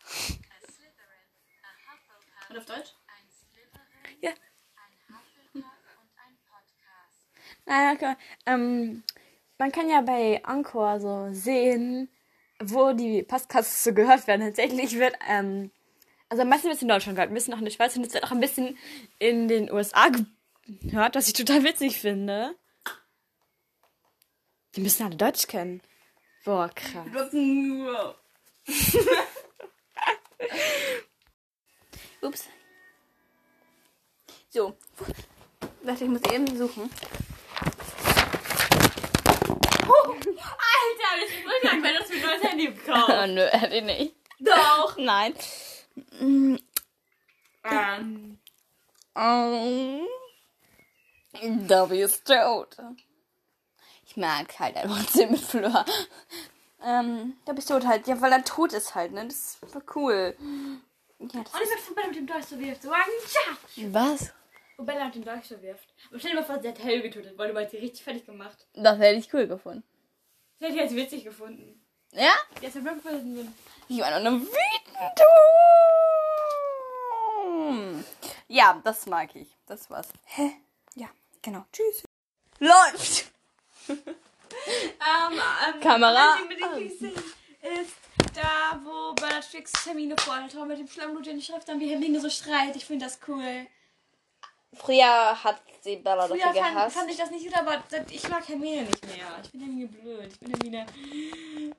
A 0.03 0.57
Slytherin. 0.67 1.27
A 1.63 1.71
Hufflepuff. 1.87 2.49
Und 2.49 2.57
auf 2.57 2.65
Deutsch? 2.65 2.91
Ein 3.07 3.29
Slytherin. 3.31 4.17
Ja. 4.21 4.31
Ein 4.31 4.93
Hufflepuff 5.07 5.79
und 6.01 6.11
ein 6.17 6.35
Podcast. 7.65 7.67
Nein, 7.67 7.95
okay. 7.95 8.15
Ähm, 8.45 9.03
man 9.57 9.71
kann 9.71 9.89
ja 9.89 10.01
bei 10.01 10.43
Anchor 10.43 10.99
so 10.99 11.29
sehen, 11.31 12.09
wo 12.61 12.93
die 12.93 13.23
Podcasts 13.23 13.83
so 13.83 13.93
gehört 13.93 14.27
werden. 14.27 14.41
Tatsächlich 14.41 14.97
wird, 14.97 15.15
ähm, 15.27 15.71
also 16.29 16.43
am 16.43 16.49
meisten 16.49 16.65
wird 16.65 16.75
es 16.75 16.81
in 16.81 16.87
Deutschland 16.87 17.15
gehört, 17.15 17.31
ein 17.31 17.33
bisschen 17.33 17.53
auch 17.53 17.59
in 17.59 17.65
der 17.65 17.71
Schweiz 17.71 17.95
und 17.95 18.05
es 18.05 18.13
wird 18.13 18.23
auch 18.23 18.31
ein 18.31 18.39
bisschen 18.39 18.77
in 19.19 19.47
den 19.47 19.71
USA 19.71 20.09
gehört, 20.81 21.15
was 21.15 21.27
ich 21.27 21.33
total 21.33 21.63
witzig 21.63 21.99
finde. 21.99 22.55
Die 24.75 24.81
müssen 24.81 25.05
alle 25.05 25.15
Deutsch 25.15 25.45
kennen. 25.47 25.81
Boah, 26.45 26.69
krass. 26.73 27.31
nur. 27.31 28.15
Ups. 32.21 32.47
So. 34.49 34.75
Warte, 35.83 36.03
ich 36.05 36.09
muss 36.09 36.21
eben 36.31 36.57
suchen. 36.57 36.89
Alter, 39.89 41.11
das 41.19 41.29
ist 41.29 41.43
wirklich, 41.45 41.71
wenn 41.71 41.81
du 41.81 41.81
mir 41.81 42.15
ein 42.15 42.21
neues 42.21 42.43
Handy 42.43 42.65
gekauft. 42.73 43.27
nö, 43.27 43.45
hätte 43.47 43.75
ich 43.75 43.83
nicht. 43.83 44.15
Doch. 44.39 44.97
Nein. 44.97 45.33
Ähm, 46.19 46.59
Um, 49.15 50.07
Dobby 51.67 52.01
ist 52.01 52.25
tot. 52.25 52.75
Ich 54.07 54.17
mag 54.17 54.47
halt 54.59 54.75
einfach 54.75 54.97
mit 55.29 55.39
Fleur. 55.39 55.85
Ähm, 56.83 57.37
Dobby 57.45 57.59
ist 57.59 57.67
tot 57.67 57.85
halt. 57.85 58.07
Ja, 58.07 58.19
weil 58.21 58.31
er 58.31 58.43
tot 58.43 58.73
ist 58.73 58.95
halt, 58.95 59.11
ne? 59.11 59.27
Das 59.27 59.57
war 59.61 59.83
cool. 59.95 60.35
Ja, 61.19 61.43
das 61.43 61.53
und 61.53 61.61
ich 61.61 61.79
von 61.81 61.95
Bella 61.95 62.07
mit 62.07 62.15
dem 62.17 62.27
Dolch 62.27 62.45
so 62.45 62.59
wirft. 62.59 62.81
So, 62.81 62.91
ja. 62.91 63.93
Was? 63.93 64.33
Wo 64.77 64.83
Bella 64.83 65.05
mit 65.05 65.15
dem 65.15 65.25
Dolch 65.25 65.45
so 65.45 65.61
wirft. 65.61 65.93
Aber 66.09 66.19
stell 66.19 66.31
dir 66.31 66.37
mal 66.37 66.45
vor, 66.45 66.59
sie 66.61 66.67
hat 66.67 66.83
Harry 66.83 67.01
getötet, 67.01 67.37
weil 67.37 67.49
du 67.49 67.53
mal 67.53 67.69
sie 67.69 67.77
richtig 67.77 68.03
fertig 68.03 68.25
gemacht. 68.25 68.67
Das 68.73 68.97
hätte 68.97 69.19
ich 69.19 69.33
cool 69.33 69.47
gefunden. 69.47 69.83
Das 70.59 70.69
hätte 70.69 70.77
ich 70.77 70.83
als 70.83 70.95
witzig 70.95 71.23
gefunden. 71.23 71.83
Ja? 72.11 72.31
Die 72.61 72.65
ist 72.65 72.75
ja 72.75 72.83
wirklich 72.83 73.03
gewesen. 73.03 73.55
Ich 73.87 73.99
war 73.99 74.19
noch 74.19 74.31
wütend. 74.31 75.21
Ja, 78.47 78.79
das 78.83 79.05
mag 79.07 79.35
ich. 79.35 79.47
Das 79.65 79.89
war's. 79.89 80.09
Hä? 80.25 80.51
Ja, 80.95 81.09
genau. 81.41 81.65
Tschüss. 81.71 82.03
Läuft! 82.59 83.31
Ähm, 84.65 85.39
ähm, 85.73 85.79
Kamera 85.81 86.37
ist 86.79 87.95
da, 88.35 88.79
wo 88.83 89.13
Bellatrix 89.13 89.71
Hermine 89.85 90.15
vorhält, 90.17 90.53
mit 90.67 90.79
dem 90.79 90.87
Schlammblut 90.87 91.27
in 91.27 91.37
die 91.37 91.43
Schrift, 91.43 91.67
dann 91.67 91.79
wie 91.79 91.89
Hermine 91.89 92.19
so 92.19 92.29
schreit. 92.29 92.75
Ich 92.75 92.85
finde 92.85 93.05
das 93.05 93.19
cool. 93.27 93.67
Früher 94.75 95.43
hat 95.43 95.61
sie 95.81 95.97
Bella 95.97 96.27
Früher 96.27 96.37
dafür 96.37 96.61
fand, 96.61 96.75
gehasst. 96.75 96.97
fand 96.97 97.11
ich 97.11 97.17
das 97.17 97.31
nicht 97.31 97.45
gut, 97.45 97.55
aber 97.57 97.83
ich 98.09 98.29
mag 98.29 98.47
Hermine 98.47 98.83
nicht 98.83 99.05
mehr. 99.05 99.39
Ich 99.43 99.51
bin 99.51 99.61
Hermine 99.61 99.87
blöd. 99.87 100.31
Ich 100.31 100.39
bin 100.39 100.51
Hermine 100.51 100.85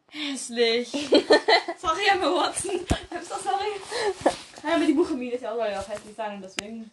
hässlich. 0.09 0.91
sorry, 1.79 2.07
Emma 2.13 2.27
Watson. 2.27 2.81
I'm 3.11 3.23
so 3.23 3.35
sorry. 3.43 3.73
Ja, 4.63 4.77
aber 4.77 4.85
die 4.85 4.93
Buchhermine 4.93 5.33
ist 5.33 5.43
ja 5.43 5.53
auch, 5.53 5.57
soll 5.57 5.69
ja 5.69 5.81
auch 5.81 5.89
hässlich 5.89 6.17
sein 6.17 6.37
und 6.37 6.43
deswegen... 6.43 6.91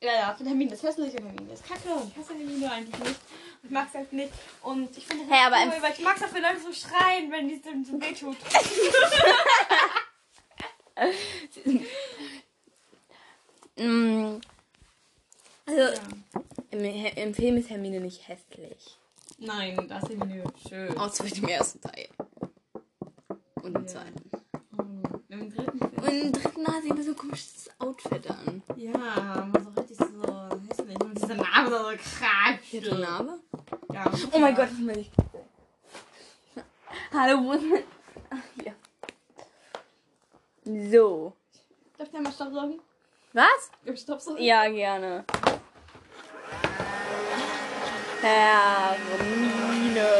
Ja, 0.00 0.14
ja, 0.14 0.30
ich 0.32 0.36
finde 0.36 0.50
Hermine 0.50 0.74
ist 0.74 0.82
hässlich 0.82 1.14
und 1.14 1.26
Hermine 1.26 1.52
ist 1.52 1.66
kacke 1.66 1.88
und 1.94 2.10
ich 2.10 2.16
hasse 2.18 2.34
Hermine 2.34 2.70
eigentlich 2.70 2.98
nicht. 2.98 3.20
Ich 3.62 3.70
mag 3.70 3.86
es 3.88 3.94
halt 3.94 4.12
nicht. 4.12 4.32
Und 4.62 4.96
ich 4.96 5.06
finde 5.06 5.32
Hey, 5.32 5.46
aber 5.46 5.56
cool, 5.64 5.80
weil 5.80 5.92
ich 5.92 6.00
mag 6.00 6.16
es 6.16 6.24
auch, 6.24 6.34
wenn 6.34 6.42
Leute 6.42 6.60
so 6.60 6.72
schreien, 6.72 7.30
wenn 7.30 7.48
die 7.48 7.54
es 7.54 7.88
so 7.88 8.00
wehtut. 8.00 8.36
Mm, 13.74 14.38
also, 15.66 15.80
Ja. 15.80 15.92
im, 16.70 16.84
im 16.84 17.34
Film 17.34 17.56
ist 17.56 17.70
Hermine 17.70 18.00
nicht 18.00 18.26
hässlich. 18.28 18.98
Nein, 19.38 19.86
das 19.88 20.02
ist 20.04 20.10
Hermine 20.18 20.44
schön. 20.68 20.96
Außer 20.96 21.24
mit 21.24 21.36
dem 21.36 21.48
ersten 21.48 21.80
Teil. 21.80 22.08
Und 23.62 23.76
im 23.76 23.88
zweiten. 23.88 24.30
Im 25.28 25.50
dritten 25.54 25.78
Film. 25.78 25.92
Und 25.96 26.08
im 26.08 26.32
dritten 26.32 26.66
hat 26.66 26.82
sie 26.82 26.88
immer 26.88 27.02
so 27.02 27.10
ein 27.10 27.16
komisches 27.16 27.70
Outfit 27.78 28.30
an. 28.30 28.62
Ja, 28.76 29.48
man 29.52 29.64
so 29.64 29.80
richtig 29.80 29.96
so 29.96 30.48
hässlich. 30.68 31.00
Und 31.00 31.14
dieser 31.20 31.34
Name 31.36 31.70
so 31.70 31.76
krank. 32.18 32.60
Die 32.70 32.80
hat 32.80 32.88
eine 32.90 33.00
Narbe? 33.00 33.38
Ja. 33.92 34.12
Oh 34.32 34.38
mein 34.38 34.54
Gott, 34.54 34.68
das 34.70 34.78
will 34.86 34.98
ich. 34.98 35.10
Hallo, 37.12 37.44
wo 37.44 37.52
ist 37.52 37.62
mein... 37.62 37.82
Ach, 38.30 38.38
hier. 38.62 38.74
So. 40.90 41.32
Darf 41.98 42.08
ich 42.08 42.12
da 42.14 42.20
mal 42.20 42.32
Stopp 42.32 42.52
sagen? 42.52 42.80
Was? 43.32 43.70
Darf 43.84 43.94
ich 43.94 44.00
Stopp 44.00 44.20
sagen? 44.20 44.42
Ja, 44.42 44.68
gerne. 44.68 45.24
Hermine 48.22 50.10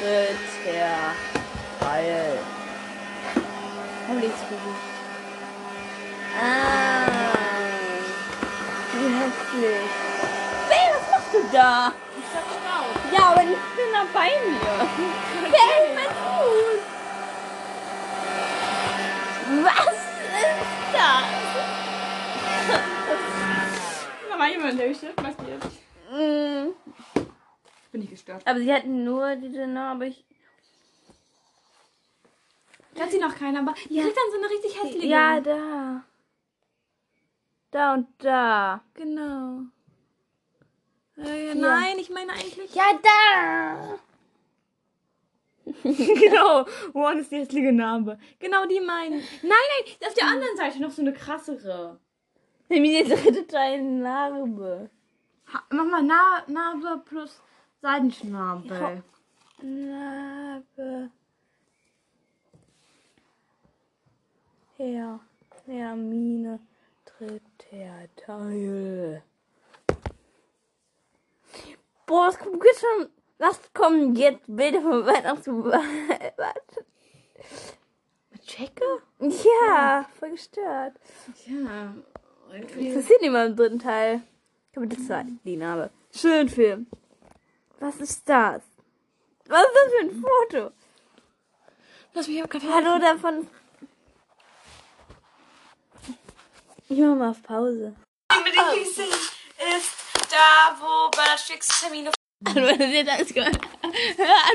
tritt 0.00 0.48
herein. 0.64 2.38
Hab 4.08 4.16
ich's 4.16 4.42
gesucht. 4.48 4.86
Ah. 6.40 7.04
Wie 8.94 9.08
hässlich. 9.14 9.90
Hey, 10.70 10.86
was 10.94 11.04
machst 11.10 11.32
du 11.34 11.40
da? 11.52 11.92
Ich 12.16 12.24
sag 12.32 12.46
Stopp. 12.48 12.88
Ja, 13.12 13.22
aber 13.32 13.42
ich 13.42 13.60
bin 13.76 13.90
da 13.92 14.02
bei 14.14 14.30
mir. 14.48 14.76
Hey, 15.52 15.82
mein 15.94 16.12
Fuß. 16.16 16.82
Was 19.64 19.98
ist 20.40 20.92
das? 20.94 21.28
Da 24.30 24.34
war 24.38 24.48
jemand, 24.48 24.80
der 24.80 24.94
Stift 24.94 25.20
markiert. 25.20 25.62
Mm. 26.10 26.68
Bin 27.92 28.02
ich 28.02 28.10
gestört. 28.10 28.46
Aber 28.46 28.58
sie 28.58 28.72
hatten 28.72 29.04
nur 29.04 29.36
diese 29.36 29.66
Narbe. 29.66 30.06
Ich 30.06 30.24
Hat 32.98 33.10
sie 33.10 33.18
noch 33.18 33.34
keiner, 33.34 33.60
aber 33.60 33.74
die 33.88 34.00
kriegt 34.00 34.16
dann 34.16 34.30
so 34.30 34.38
eine 34.38 34.50
richtig 34.50 34.82
hässliche. 34.82 35.06
ja, 35.06 35.40
da. 35.40 36.04
Da 37.70 37.94
und 37.94 38.08
da. 38.18 38.82
genau. 38.94 39.62
Äh, 41.16 41.54
nein, 41.54 41.98
ich 41.98 42.10
meine 42.10 42.32
eigentlich. 42.32 42.74
Ja, 42.74 42.84
da. 43.02 43.98
genau, 45.82 46.64
One 46.94 47.20
ist 47.20 47.30
der 47.30 47.40
hässliche 47.40 47.72
Name. 47.72 48.18
Genau 48.38 48.64
die 48.66 48.80
meinen. 48.80 49.18
Nein, 49.42 49.50
nein, 49.50 50.08
auf 50.08 50.14
der 50.14 50.26
anderen 50.26 50.56
Seite 50.56 50.80
noch 50.80 50.90
so 50.90 51.02
eine 51.02 51.12
krassere. 51.12 51.98
Mir 52.68 53.04
die 53.04 53.10
dritte 53.10 53.46
Teil 53.46 53.82
Narbe. 53.82 54.90
Ha 55.52 55.64
mach 55.70 55.84
mal 55.84 56.02
Na 56.02 56.42
Narbe 56.46 57.02
plus 57.04 57.40
Seidenschnabel. 57.80 59.02
Narbe. 59.62 61.10
Her. 64.76 65.20
Hermine. 65.66 66.60
Dritter 67.04 68.08
Teil. 68.16 69.22
Boah, 72.06 72.28
es 72.28 72.38
kommt 72.38 72.64
jetzt 72.64 72.80
schon. 72.80 73.08
Was 73.38 73.72
kommen 73.72 74.16
jetzt 74.16 74.44
Bilder 74.46 74.80
von 74.80 75.06
Weihnachten? 75.06 75.64
Warte. 75.64 76.84
Mit 78.30 78.42
Checke? 78.42 78.84
Ja, 79.20 80.04
voll 80.18 80.30
gestört. 80.30 80.94
Ja. 81.46 81.94
Das 82.50 82.94
passiert 82.94 83.20
nicht 83.20 83.30
mal 83.30 83.46
im 83.48 83.56
dritten 83.56 83.78
Teil. 83.78 84.22
Kapitel 84.72 84.98
2, 85.04 85.26
die 85.44 85.56
Narbe. 85.56 85.90
Schön 86.12 86.48
Film. 86.48 86.86
Was 87.80 87.96
ist 87.96 88.28
das? 88.28 88.62
Was 89.46 89.62
ist 89.62 89.74
das 89.74 89.92
für 89.92 90.00
ein 90.00 90.22
Foto? 90.22 90.72
Lass 92.14 92.28
mich 92.28 92.42
auf 92.42 92.50
Kaffee. 92.50 92.68
Hallo 92.72 92.98
davon. 92.98 93.46
Ich 96.88 96.98
mach 96.98 97.14
mal 97.16 97.30
auf 97.30 97.42
Pause. 97.42 97.94
Mit 98.44 98.54
dem 98.54 98.64
Lieblingsszene 98.74 99.08
ist 99.08 99.92
da, 100.30 100.76
wo 100.80 101.10
Bellatrix 101.10 101.80
Termine 101.80 102.10
Also, 102.44 102.60
wenn 102.60 102.90
ihr 102.92 103.04
das 103.04 103.32
gehört 103.32 103.56
habt, 103.56 103.84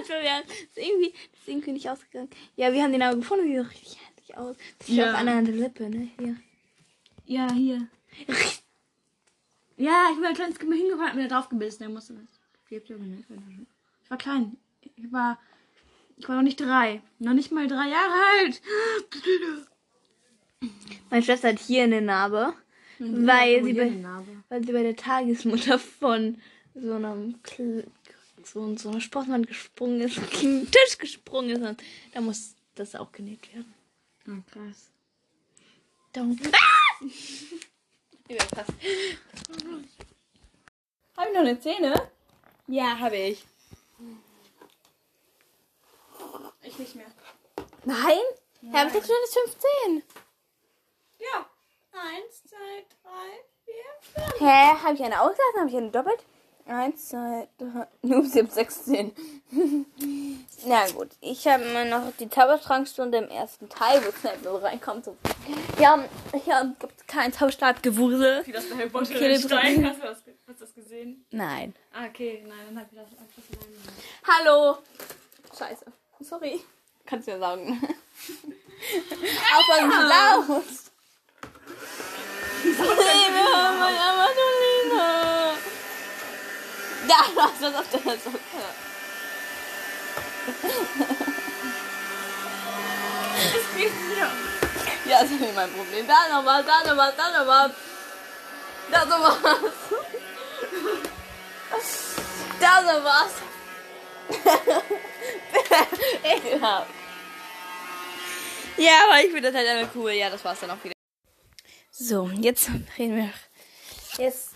ja, 0.09 0.39
ist 0.39 0.77
irgendwie, 0.77 1.11
das 1.31 1.41
ist 1.41 1.47
irgendwie 1.47 1.71
nicht 1.73 1.89
ausgegangen. 1.89 2.29
Ja, 2.55 2.71
wir 2.73 2.81
haben 2.83 2.91
den 2.91 3.01
aber 3.01 3.17
gefunden, 3.17 3.45
sieht 3.47 3.69
richtig 3.71 3.99
hässlich 3.99 4.37
aus. 4.37 4.55
Das 4.79 4.89
ist 4.89 4.95
Ja. 4.95 5.11
auf 5.11 5.17
einer 5.17 5.41
Lippe, 5.41 5.89
ne? 5.89 6.09
Hier. 6.19 6.35
Ja, 7.25 7.51
hier. 7.51 7.87
Ja, 9.77 10.07
ich 10.11 10.15
bin 10.17 10.25
ein 10.25 10.35
kleines 10.35 10.59
Kind 10.59 10.69
mal 10.69 10.77
hingefahren, 10.77 11.09
hab 11.09 11.15
mir 11.15 11.27
da 11.27 11.35
drauf 11.39 11.49
gebissen. 11.49 11.79
Der 11.79 11.89
musste 11.89 12.13
das. 12.13 12.42
Ich 14.03 14.09
war 14.09 14.17
klein. 14.17 14.57
Ich 14.81 15.11
war. 15.11 15.39
Ich 16.17 16.27
war 16.27 16.35
noch 16.35 16.43
nicht 16.43 16.59
drei. 16.59 17.01
Noch 17.19 17.33
nicht 17.33 17.51
mal 17.51 17.67
drei 17.67 17.89
Jahre 17.89 18.13
alt. 18.39 18.61
Meine 21.09 21.23
Schwester 21.23 21.49
hat 21.49 21.59
hier 21.59 21.83
eine 21.83 22.01
Narbe, 22.01 22.53
weil, 22.99 23.63
sie 23.63 23.73
bei, 23.73 23.91
weil 24.49 24.63
sie 24.63 24.71
bei 24.71 24.83
der 24.83 24.95
Tagesmutter 24.95 25.77
von 25.77 26.39
so 26.73 26.93
einem 26.93 27.41
Kl 27.43 27.85
so, 28.43 28.75
so 28.75 28.89
einer 28.89 29.01
Sportmann 29.01 29.45
gesprungen 29.45 30.01
ist, 30.01 30.17
auf 30.19 30.41
den 30.41 30.69
Tisch 30.69 30.97
gesprungen 30.97 31.49
ist 31.51 31.61
und 31.61 31.83
da 32.13 32.21
muss 32.21 32.55
das 32.75 32.95
auch 32.95 33.11
genäht 33.11 33.53
werden. 33.53 33.73
Oh, 34.27 34.41
krass. 34.51 34.89
Darum. 36.11 36.39
Ah! 36.51 37.05
Überpasst. 38.29 38.73
Hab 41.15 41.27
ich 41.27 41.33
noch 41.33 41.41
eine 41.41 41.59
Zähne? 41.59 41.93
Ja, 42.73 42.97
habe 42.97 43.15
ich. 43.15 43.45
Ich 46.63 46.79
nicht 46.79 46.95
mehr. 46.95 47.05
Nein? 47.85 48.17
Ja, 48.61 48.81
aber 48.81 48.87
ich 48.87 48.93
dachte, 48.93 49.07
du 49.09 49.13
bist 49.21 49.59
15. 49.85 50.03
Ja. 51.19 51.45
Eins, 51.91 52.43
zwei, 52.45 52.83
drei, 53.03 53.43
vier, 53.63 54.23
fünf. 54.25 54.39
Hä? 54.39 54.75
Habe 54.83 54.95
ich 54.95 55.03
eine 55.03 55.21
ausgelassen? 55.21 55.59
Habe 55.59 55.69
ich 55.69 55.77
eine 55.77 55.91
doppelt? 55.91 56.25
Eins, 56.65 57.09
zwei, 57.09 57.47
drei. 57.57 57.87
Ups, 58.15 58.35
ich 58.35 58.41
hab 58.41 58.51
16. 58.51 59.11
Na 60.65 60.87
gut, 60.91 61.09
ich 61.19 61.45
habe 61.45 61.63
immer 61.63 61.83
noch 61.83 62.13
die 62.19 62.29
Zaubertrankstunde 62.29 63.17
im 63.17 63.27
ersten 63.29 63.67
Teil, 63.67 64.01
wo 64.05 64.11
Snape 64.17 64.63
reinkommt. 64.63 65.03
So. 65.05 65.17
Ja, 65.79 66.03
hier 66.43 66.73
gibt 66.79 66.93
es 67.01 67.05
kein 67.07 67.33
Zauberstabgewusel. 67.33 68.45
Wie 68.45 68.51
das 68.53 68.69
bei 68.69 68.77
Harry 68.77 68.89
Potter. 68.89 69.13
Hast 69.13 69.43
du 69.43 69.49
das, 69.49 70.23
ge- 70.23 70.33
hast 70.47 70.61
du 70.61 70.65
das 70.65 70.73
gesehen? 70.73 71.25
Nein. 71.31 71.75
Ah, 71.93 72.05
okay. 72.05 72.43
Nein, 72.47 72.57
dann 72.69 72.79
hab 72.79 72.87
ich 72.91 72.97
das 72.97 73.07
einfach. 73.07 73.43
Hallo. 74.25 74.77
Scheiße. 75.57 75.85
Sorry. 76.21 76.61
Kannst 77.05 77.27
du 77.27 77.31
ja 77.33 77.39
sagen. 77.39 77.81
Mal 79.67 79.87
nicht 79.87 80.47
laut. 80.47 80.63
Liebe, 82.63 83.43
meine 83.79 84.07
Manuline. 84.17 85.52
Da, 87.07 87.15
du 87.33 87.41
hast 87.41 87.61
was 87.61 87.75
auf 87.75 87.89
der 87.91 87.99
Socke. 87.99 88.39
Ja, 95.05 95.21
das 95.21 95.31
ist 95.31 95.41
nicht 95.41 95.55
mein 95.55 95.71
Problem. 95.71 96.07
Da 96.07 96.29
noch 96.29 96.45
was, 96.45 96.65
da 96.65 96.83
noch 96.83 96.97
was, 96.97 97.15
da 97.15 97.29
noch 97.31 97.47
was. 97.47 97.71
Da 98.91 99.05
noch 99.05 99.43
was. 99.43 99.71
Da 102.59 102.81
noch 102.81 103.03
was. 103.03 103.31
Ekelhaft. 106.23 106.87
Ja, 108.77 108.91
aber 109.07 109.19
ich 109.19 109.31
finde 109.31 109.51
das 109.51 109.55
halt 109.55 109.67
einfach 109.67 109.95
cool. 109.95 110.11
Ja, 110.11 110.29
das 110.29 110.43
war's 110.45 110.59
dann 110.61 110.71
auch 110.71 110.83
wieder. 110.83 110.93
So, 111.91 112.29
jetzt 112.39 112.69
reden 112.97 113.17
wir. 113.17 113.33
Jetzt 114.17 114.51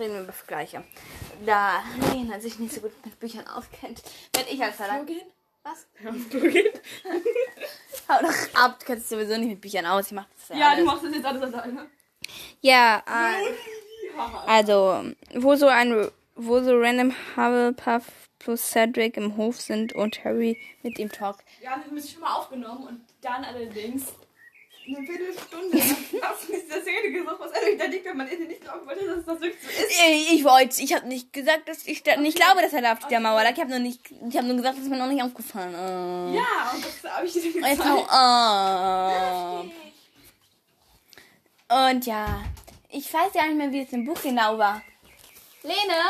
reden 0.00 0.14
wir 0.14 0.22
über 0.22 0.32
Vergleiche. 0.32 0.82
Da 1.46 1.82
Lena 2.12 2.40
sich 2.40 2.58
nicht 2.58 2.74
so 2.74 2.80
gut 2.80 2.92
mit 3.04 3.18
Büchern 3.20 3.46
auskennt, 3.46 4.02
werde 4.34 4.50
ich 4.50 4.62
als 4.62 4.76
Verlag. 4.76 5.06
Was? 5.62 5.86
Hau 8.08 8.18
doch 8.22 8.60
ab, 8.60 8.78
du 8.80 8.86
kennst 8.86 9.10
dich 9.10 9.18
sowieso 9.18 9.38
nicht 9.38 9.50
mit 9.50 9.60
Büchern 9.60 9.86
aus. 9.86 10.06
Ich 10.06 10.12
mach 10.12 10.26
das 10.48 10.56
Ja, 10.58 10.70
du 10.70 10.76
alles. 10.76 10.84
machst 10.86 11.04
das 11.04 11.14
jetzt 11.14 11.26
alles 11.26 11.42
alleine. 11.54 11.86
Ja, 12.60 13.02
äh, 13.06 13.52
also, 14.46 15.04
wo 15.34 15.54
so 15.56 15.66
ein, 15.68 16.08
wo 16.34 16.60
so 16.62 16.78
random 16.78 17.14
Hufflepuff 17.36 18.04
plus 18.38 18.70
Cedric 18.70 19.16
im 19.18 19.36
Hof 19.36 19.60
sind 19.60 19.92
und 19.92 20.24
Harry 20.24 20.58
mit 20.82 20.98
ihm 20.98 21.12
talkt. 21.12 21.44
Ja, 21.62 21.76
wir 21.76 21.84
haben 21.84 21.96
es 21.96 22.10
schon 22.10 22.22
mal 22.22 22.34
aufgenommen 22.36 22.86
und 22.86 23.00
dann 23.20 23.44
allerdings 23.44 24.06
eine 24.96 25.06
Viertelstunde 25.06 25.78
hast 26.22 26.48
du 26.48 26.52
dieser 26.52 26.80
Szene 26.80 27.12
gesagt, 27.12 27.40
was 27.40 27.52
er 27.52 27.76
da 27.76 27.84
liegt, 27.84 28.04
wenn 28.04 28.16
man 28.16 28.28
irgendwie 28.28 28.48
nicht 28.48 28.62
glauben 28.62 28.86
wollte, 28.86 29.06
dass 29.06 29.24
das 29.24 29.40
wirklich 29.40 29.62
so 29.62 29.68
ist. 29.68 29.90
Ich, 29.90 30.32
ich 30.34 30.44
wollte, 30.44 30.82
ich 30.82 30.94
habe 30.94 31.06
nicht 31.06 31.32
gesagt, 31.32 31.68
dass 31.68 31.86
ich 31.86 32.02
da 32.02 32.16
nicht 32.16 32.36
glaube, 32.36 32.62
dass 32.62 32.72
er 32.72 32.82
da 32.82 32.92
auf 32.92 33.08
der 33.08 33.20
Mauer 33.20 33.42
lag. 33.42 33.52
Ich 33.52 33.60
habe 33.60 33.70
nur 33.70 33.78
nicht, 33.78 34.00
ich 34.10 34.36
habe 34.36 34.46
nur 34.46 34.56
gesagt, 34.56 34.76
das 34.76 34.84
ist 34.84 34.90
mir 34.90 34.98
noch 34.98 35.06
nicht 35.06 35.22
aufgefallen. 35.22 35.74
Oh. 35.74 36.34
Ja, 36.34 36.72
und 36.74 36.84
das 36.84 37.12
habe 37.12 37.26
ich 37.26 37.32
dir 37.32 37.56
Und 37.56 37.66
jetzt 37.66 37.84
hau 37.84 38.04
ab. 38.08 39.64
Und 41.90 42.06
ja, 42.06 42.44
ich 42.88 43.12
weiß 43.12 43.34
ja 43.34 43.46
nicht 43.46 43.56
mehr, 43.56 43.72
wie 43.72 43.82
es 43.82 43.92
im 43.92 44.04
Buch 44.04 44.20
genau 44.22 44.58
war. 44.58 44.82
Lene? 45.62 46.02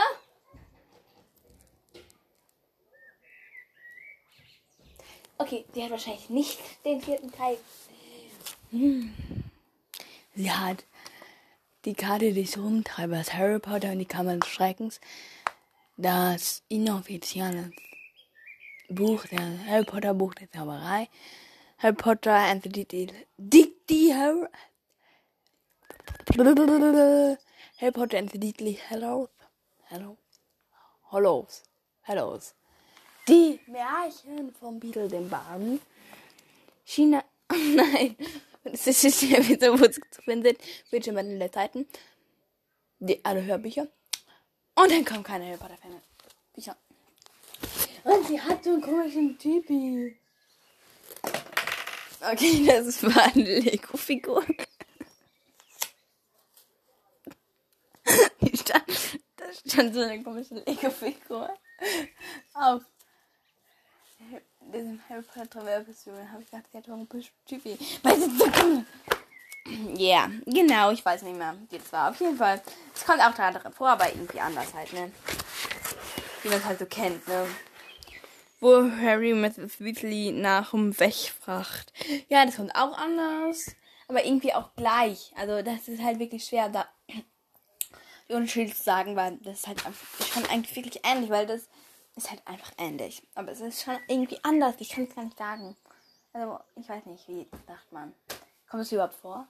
Okay, 5.36 5.64
sie 5.72 5.82
hat 5.82 5.90
wahrscheinlich 5.90 6.28
nicht 6.28 6.60
den 6.84 7.00
vierten 7.00 7.32
Teil. 7.32 7.56
Sie 8.72 10.50
hat 10.50 10.84
die 11.84 11.94
Karte 11.94 12.32
des 12.32 12.56
Rumtreibers 12.56 13.32
Harry 13.34 13.58
Potter 13.58 13.92
und 13.92 13.98
die 13.98 14.04
Kammer 14.04 14.36
des 14.36 14.48
Schreckens, 14.48 15.00
das 15.96 16.62
inoffizielle 16.68 17.72
Buch, 18.88 19.26
der 19.26 19.66
Harry 19.66 19.84
Potter 19.84 20.14
Buch 20.14 20.34
der 20.34 20.50
Zauberei, 20.50 21.08
Harry 21.78 21.94
Potter 21.94 22.34
and 22.34 22.62
the 22.62 22.70
die 23.38 24.12
Harry 24.12 24.46
Harry 27.78 27.92
Potter 27.92 28.18
and 28.18 28.30
the 28.30 28.38
Deadly 28.38 28.78
Hallows 28.90 29.30
Hello 29.88 30.18
Hollows 31.10 31.62
Hallows 32.04 32.54
die 33.26 33.58
Märchen 33.66 34.52
vom 34.52 34.78
Beetle 34.78 35.08
dem 35.08 35.30
Barn 35.30 35.80
China 36.84 37.24
nein 37.50 38.16
das 38.64 38.86
ist 38.86 39.02
jetzt 39.02 39.22
ja 39.22 39.46
wieder 39.46 39.72
wo 39.72 39.84
sie 39.84 40.00
zu 40.10 40.22
finden 40.22 40.44
sind 40.44 40.58
Bildschirm 40.90 41.38
der 41.38 41.52
Zeiten 41.52 41.86
die 42.98 43.24
alle 43.24 43.44
Hörbücher 43.44 43.88
und 44.74 44.90
dann 44.90 45.04
kommen 45.04 45.22
keine 45.22 45.46
Harry 45.46 45.56
Potter 45.56 45.76
Filme 45.76 46.00
Bücher 46.54 46.76
und 48.04 48.26
sie 48.26 48.40
hat 48.40 48.64
so 48.64 48.70
einen 48.70 48.80
komischen 48.80 49.38
Typi. 49.38 50.16
Okay, 52.20 52.64
das 52.66 53.02
war 53.02 53.24
eine 53.34 53.58
Lego-Figur. 53.60 54.44
Da 59.36 59.46
stand 59.66 59.94
so 59.94 60.00
eine 60.00 60.22
komische 60.22 60.54
Lego-Figur. 60.66 61.50
Auf 62.54 62.82
diesem 64.72 65.00
Harry 65.08 65.22
Potter 65.22 65.64
Werbefestival 65.64 66.30
habe 66.30 66.42
ich 66.42 66.50
gedacht, 66.50 66.66
sie 66.70 66.78
hat 66.78 66.88
einen 66.88 67.08
cool. 67.12 68.84
Ja, 69.94 70.28
genau, 70.46 70.90
ich 70.90 71.04
weiß 71.04 71.22
nicht 71.22 71.36
mehr, 71.36 71.54
wie 71.68 71.78
das 71.78 71.92
war. 71.92 72.10
Auf 72.10 72.20
jeden 72.20 72.36
Fall. 72.36 72.60
Es 72.94 73.04
kommt 73.04 73.20
auch 73.20 73.34
da 73.34 73.52
drin 73.52 73.72
vor, 73.72 73.90
aber 73.90 74.08
irgendwie 74.08 74.40
anders 74.40 74.72
halt, 74.74 74.92
ne? 74.92 75.12
Wie 76.42 76.48
man 76.48 76.58
es 76.58 76.64
halt 76.64 76.78
so 76.78 76.86
kennt, 76.86 77.26
ne? 77.28 77.46
wo 78.60 78.90
Harry 79.00 79.32
Mrs. 79.32 79.80
Weasley 79.80 80.32
nach 80.32 80.70
dem 80.70 80.98
wegfragt. 80.98 81.92
Ja, 82.28 82.44
das 82.44 82.56
kommt 82.56 82.74
auch 82.74 82.96
anders, 82.96 83.74
aber 84.06 84.24
irgendwie 84.24 84.52
auch 84.52 84.74
gleich. 84.76 85.32
Also 85.36 85.62
das 85.62 85.88
ist 85.88 86.02
halt 86.02 86.18
wirklich 86.18 86.44
schwer, 86.44 86.68
da 86.68 86.86
die 88.28 88.34
Unterschiede 88.34 88.72
zu 88.72 88.82
sagen, 88.82 89.16
weil 89.16 89.38
das 89.38 89.60
ist 89.60 89.66
halt 89.66 89.82
schon 90.32 90.46
eigentlich 90.46 90.76
wirklich 90.76 91.00
ähnlich, 91.04 91.30
weil 91.30 91.46
das 91.46 91.68
ist 92.16 92.30
halt 92.30 92.46
einfach 92.46 92.72
ähnlich. 92.78 93.26
Aber 93.34 93.52
es 93.52 93.60
ist 93.60 93.82
schon 93.82 93.98
irgendwie 94.08 94.42
anders. 94.42 94.74
Ich 94.78 94.90
kann 94.90 95.04
es 95.04 95.14
gar 95.14 95.24
nicht 95.24 95.38
sagen. 95.38 95.76
Also 96.32 96.60
ich 96.76 96.88
weiß 96.88 97.06
nicht, 97.06 97.26
wie 97.28 97.48
sagt 97.66 97.92
man. 97.92 98.14
Kommt 98.68 98.82
es 98.82 98.92
überhaupt 98.92 99.14
vor? 99.14 99.46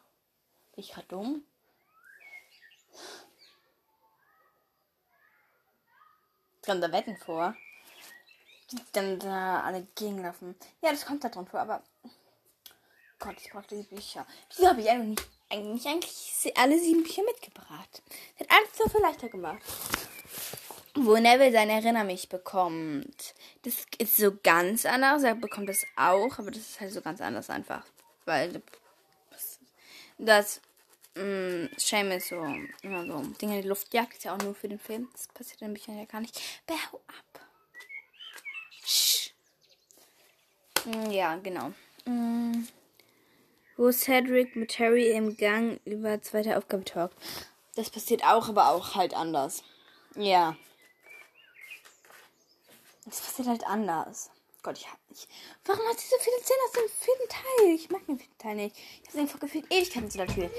Bin 0.74 0.84
ich 0.84 0.92
gerade 0.92 1.06
dumm? 1.08 1.42
Kommt 6.64 6.82
da 6.82 6.92
Wetten 6.92 7.16
vor. 7.16 7.54
Die 8.70 8.78
dann 8.92 9.18
da 9.18 9.62
alle 9.62 9.86
gegenlaufen. 9.94 10.54
Ja, 10.80 10.90
das 10.90 11.04
kommt 11.04 11.24
da 11.24 11.28
drin 11.28 11.46
vor, 11.46 11.60
aber. 11.60 11.82
Gott, 13.18 13.36
ich 13.38 13.50
brauche 13.50 13.66
die 13.66 13.82
Bücher. 13.82 14.26
Wieso 14.48 14.68
habe 14.68 14.80
ich 14.80 14.88
eigentlich 14.88 15.18
eigentlich, 15.50 15.86
eigentlich 15.86 16.56
alle 16.56 16.78
sieben 16.78 17.02
Bücher 17.02 17.22
mitgebracht? 17.24 18.02
Das 18.38 18.48
hat 18.48 18.56
alles 18.56 18.76
so 18.76 18.88
viel 18.88 19.00
leichter 19.00 19.28
gemacht. 19.28 19.62
Wo 20.94 21.16
Neville 21.16 21.52
sein 21.52 21.70
Erinner 21.70 22.04
mich 22.04 22.28
bekommt. 22.28 23.34
Das 23.62 23.74
ist 23.98 24.16
so 24.16 24.32
ganz 24.42 24.84
anders. 24.84 25.22
Er 25.22 25.34
bekommt 25.36 25.68
das 25.68 25.86
auch, 25.96 26.38
aber 26.38 26.50
das 26.50 26.62
ist 26.62 26.80
halt 26.80 26.92
so 26.92 27.00
ganz 27.00 27.20
anders 27.20 27.48
einfach. 27.48 27.84
Weil 28.24 28.60
das 30.18 30.60
mh, 31.14 31.68
Seamus 31.76 32.28
so 32.28 32.44
immer 32.82 33.06
so 33.06 33.20
Dinge 33.40 33.56
in 33.56 33.62
die 33.62 33.68
Luft 33.68 33.92
jagt, 33.94 34.14
ist 34.14 34.24
ja 34.24 34.34
auch 34.34 34.42
nur 34.42 34.54
für 34.54 34.68
den 34.68 34.78
Film. 34.78 35.08
Das 35.12 35.28
passiert 35.28 35.72
Büchern 35.72 35.98
ja 35.98 36.04
gar 36.04 36.20
nicht. 36.20 36.40
Bau 36.66 37.00
ab. 37.06 37.40
Sch. 38.84 39.30
Mm, 40.84 41.10
Ja, 41.10 41.36
genau. 41.36 41.72
Mm. 42.04 42.66
Wo 43.76 43.90
Cedric 43.92 44.56
mit 44.56 44.78
Harry 44.78 45.10
im 45.12 45.36
Gang 45.36 45.80
über 45.84 46.20
zweite 46.20 46.58
Aufgabe 46.58 46.84
talkt. 46.84 47.16
Das 47.76 47.88
passiert 47.88 48.24
auch, 48.24 48.48
aber 48.48 48.68
auch 48.68 48.94
halt 48.94 49.14
anders. 49.14 49.62
Ja. 50.16 50.56
Das 53.10 53.20
passiert 53.20 53.48
halt 53.48 53.66
anders. 53.66 54.30
Gott, 54.62 54.76
ich 54.78 54.86
hab 54.86 54.98
nicht. 55.08 55.26
Warum 55.64 55.86
hat 55.88 55.98
sie 55.98 56.06
so 56.06 56.16
viele 56.20 56.36
Szenen 56.42 56.60
aus 56.66 56.72
dem 56.72 56.88
vierten 57.00 57.28
Teil? 57.30 57.74
Ich 57.74 57.90
mag 57.90 58.06
den 58.06 58.18
vierten 58.18 58.38
Teil 58.38 58.54
nicht. 58.56 58.76
Ich 58.76 59.08
habe 59.08 59.18
den 59.18 59.28
vor 59.28 59.40
gefühlt 59.40 59.64
Ewigkeiten 59.72 60.10
zu 60.10 60.18
der 60.18 60.26
Tür. 60.26 60.50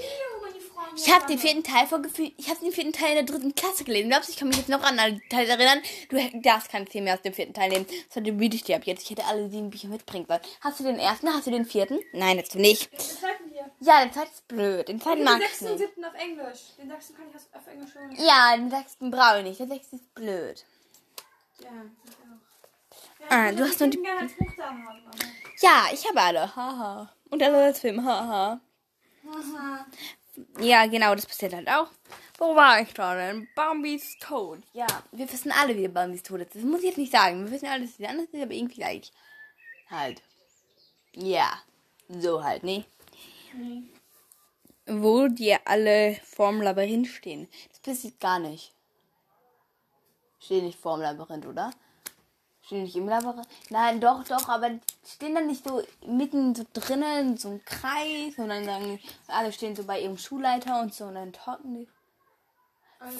Ich 0.96 1.14
habe 1.14 1.26
den 1.26 1.38
vierten 1.38 1.62
Teil 1.62 1.86
vor 1.86 2.02
gefühlt. 2.02 2.34
Ich 2.36 2.48
habe 2.50 2.58
den 2.60 2.72
vierten 2.72 2.92
Teil 2.92 3.16
in 3.16 3.24
der 3.24 3.34
dritten 3.34 3.54
Klasse 3.54 3.84
gelesen. 3.84 4.10
Glaubst 4.10 4.28
du, 4.28 4.32
ich 4.32 4.38
kann 4.38 4.48
mich 4.48 4.56
jetzt 4.56 4.68
noch 4.68 4.82
an 4.82 4.98
alle 4.98 5.20
Teile 5.30 5.50
erinnern? 5.50 5.80
Du 6.08 6.18
darfst 6.40 6.68
keine 6.68 6.86
Szene 6.88 7.04
mehr 7.04 7.14
aus 7.14 7.22
dem 7.22 7.32
vierten 7.32 7.54
Teil 7.54 7.70
nehmen. 7.70 7.86
Das 8.12 8.16
read 8.24 8.54
ich 8.54 8.64
dir 8.64 8.74
ab 8.76 8.82
jetzt. 8.84 9.04
Ich 9.04 9.10
hätte 9.10 9.24
alle 9.24 9.48
sieben 9.48 9.70
Bücher 9.70 9.86
mitbringen 9.88 10.26
sollen. 10.26 10.40
Hast 10.60 10.80
du 10.80 10.84
den 10.84 10.98
ersten? 10.98 11.28
Hast 11.32 11.46
du 11.46 11.52
den 11.52 11.64
vierten? 11.64 12.00
Nein, 12.12 12.38
hast 12.40 12.54
du 12.54 12.58
nicht. 12.58 12.92
Den 12.92 12.98
zweiten 12.98 13.50
hier. 13.52 13.70
Ja, 13.80 14.02
der 14.04 14.12
zweite 14.12 14.32
ist 14.32 14.48
blöd. 14.48 14.88
Den 14.88 15.00
zweiten 15.00 15.18
Den 15.18 15.24
mag 15.24 15.40
ich 15.40 15.46
sechsten 15.46 15.66
und 15.66 15.72
nicht. 15.74 15.80
siebten 15.86 16.04
auf 16.04 16.14
Englisch. 16.14 16.60
Den 16.76 16.90
sechsten 16.90 17.14
kann 17.16 17.26
ich 17.30 17.56
auf 17.56 17.66
Englisch 17.68 17.94
holen. 17.94 18.16
Ja, 18.18 18.56
den 18.56 18.68
sechsten 18.70 19.10
brauche 19.12 19.38
ich 19.38 19.44
nicht. 19.44 19.60
Der 19.60 19.68
sechste 19.68 19.94
ist 19.96 20.12
blöd. 20.14 20.64
Ja, 21.60 21.68
ich 22.04 22.10
auch. 22.16 22.41
Ja, 23.22 23.26
Ah, 23.30 23.50
ich 23.50 23.56
du 23.56 23.64
hast 23.64 23.80
nur 23.80 23.88
die- 23.88 24.02
Ja, 25.60 25.84
ich 25.92 26.06
habe 26.08 26.20
alle. 26.20 26.54
Haha. 26.56 27.12
Und 27.30 27.42
alle 27.42 27.64
als 27.64 27.80
Film. 27.80 28.04
Haha. 28.04 28.60
Ja, 30.60 30.86
genau, 30.86 31.14
das 31.14 31.26
passiert 31.26 31.54
halt 31.54 31.68
auch. 31.68 31.88
Wo 32.38 32.56
war 32.56 32.80
ich 32.80 32.92
da 32.94 33.14
denn? 33.14 33.48
Bambis 33.54 34.16
Tod. 34.18 34.58
Ja, 34.72 34.86
wir 35.12 35.30
wissen 35.32 35.52
alle, 35.52 35.76
wie 35.76 35.86
Bambis 35.88 36.22
Tod 36.22 36.40
ist. 36.40 36.54
Das 36.54 36.62
muss 36.62 36.80
ich 36.80 36.86
jetzt 36.86 36.98
nicht 36.98 37.12
sagen. 37.12 37.44
Wir 37.44 37.52
wissen 37.52 37.68
alle, 37.68 37.82
dass 37.86 37.96
sie 37.96 38.06
anders 38.06 38.26
ist, 38.32 38.42
aber 38.42 38.52
irgendwie 38.52 38.74
gleich. 38.76 39.12
Halt. 39.90 40.22
Ja. 41.14 41.52
So 42.08 42.42
halt, 42.42 42.64
ne? 42.64 42.84
Wo 44.86 45.28
die 45.28 45.54
alle 45.64 46.16
vorm 46.24 46.60
Labyrinth 46.60 47.06
stehen. 47.08 47.48
Das 47.70 47.80
passiert 47.80 48.18
gar 48.18 48.38
nicht. 48.38 48.72
Stehen 50.40 50.64
nicht 50.66 50.78
vorm 50.78 51.00
Labyrinth, 51.00 51.46
oder? 51.46 51.70
Stehen 52.64 52.84
nicht 52.84 52.96
im 52.96 53.08
Labyrinth? 53.08 53.48
Nein, 53.70 54.00
doch, 54.00 54.22
doch, 54.24 54.48
aber 54.48 54.70
stehen 55.04 55.34
dann 55.34 55.48
nicht 55.48 55.66
so 55.66 55.82
mitten 56.06 56.54
so 56.54 56.64
drinnen, 56.72 57.30
in 57.30 57.36
so 57.36 57.48
einem 57.48 57.64
Kreis, 57.64 58.36
sondern 58.36 58.64
dann 58.64 59.00
alle 59.26 59.52
stehen 59.52 59.74
so 59.74 59.82
bei 59.84 60.00
ihrem 60.00 60.16
Schulleiter 60.16 60.80
und 60.80 60.94
so 60.94 61.06
und 61.06 61.16
dann 61.16 61.32
talken 61.32 61.74
die. 61.74 61.88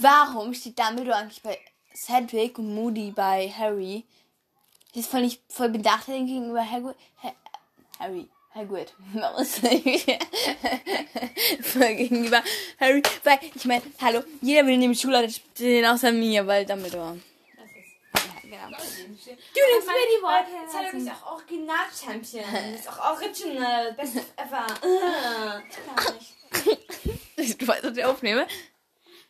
Warum 0.00 0.55
steht 0.55 0.78
Dumbledore 0.78 1.16
eigentlich 1.16 1.42
bei 1.42 1.59
Cedric 1.94 2.59
und 2.59 2.74
Moody 2.74 3.11
bei 3.11 3.50
Harry? 3.50 4.05
Das 4.94 5.05
ist 5.05 5.11
voll 5.11 5.22
nicht 5.22 5.42
voll 5.48 5.70
bedachtelig 5.70 6.26
gegenüber 6.26 6.64
Hagrid. 6.64 6.96
Ha 7.22 7.33
Harry. 7.98 8.28
Hagrid. 8.55 8.92
voll 11.62 11.94
gegenüber 11.94 12.42
Harry. 12.78 13.02
Weil, 13.24 13.38
ich 13.55 13.64
meine, 13.64 13.83
hallo, 14.00 14.22
jeder 14.40 14.66
will 14.66 14.76
neben 14.76 14.94
Schulleiter 14.94 15.31
stehen, 15.31 15.87
außer 15.87 16.12
mir, 16.12 16.46
weil 16.46 16.66
Dumbledore. 16.66 17.18
Genau. 18.53 18.67
Du 18.69 18.75
nimmst 19.09 19.27
mir 19.27 19.35
die 19.35 20.23
Worte. 20.23 20.51
Cedric 20.71 20.95
ist 20.95 21.11
auch 21.11 21.33
Original-Champion. 21.33 22.75
Ist 22.75 22.87
auch 22.88 23.12
Original. 23.15 23.95
Best 23.95 24.17
ever. 24.37 24.67
Äh, 27.37 27.45
Du 27.57 27.67
weißt, 27.67 27.83
was 27.85 27.97
ich 27.97 28.05
aufnehme? 28.05 28.47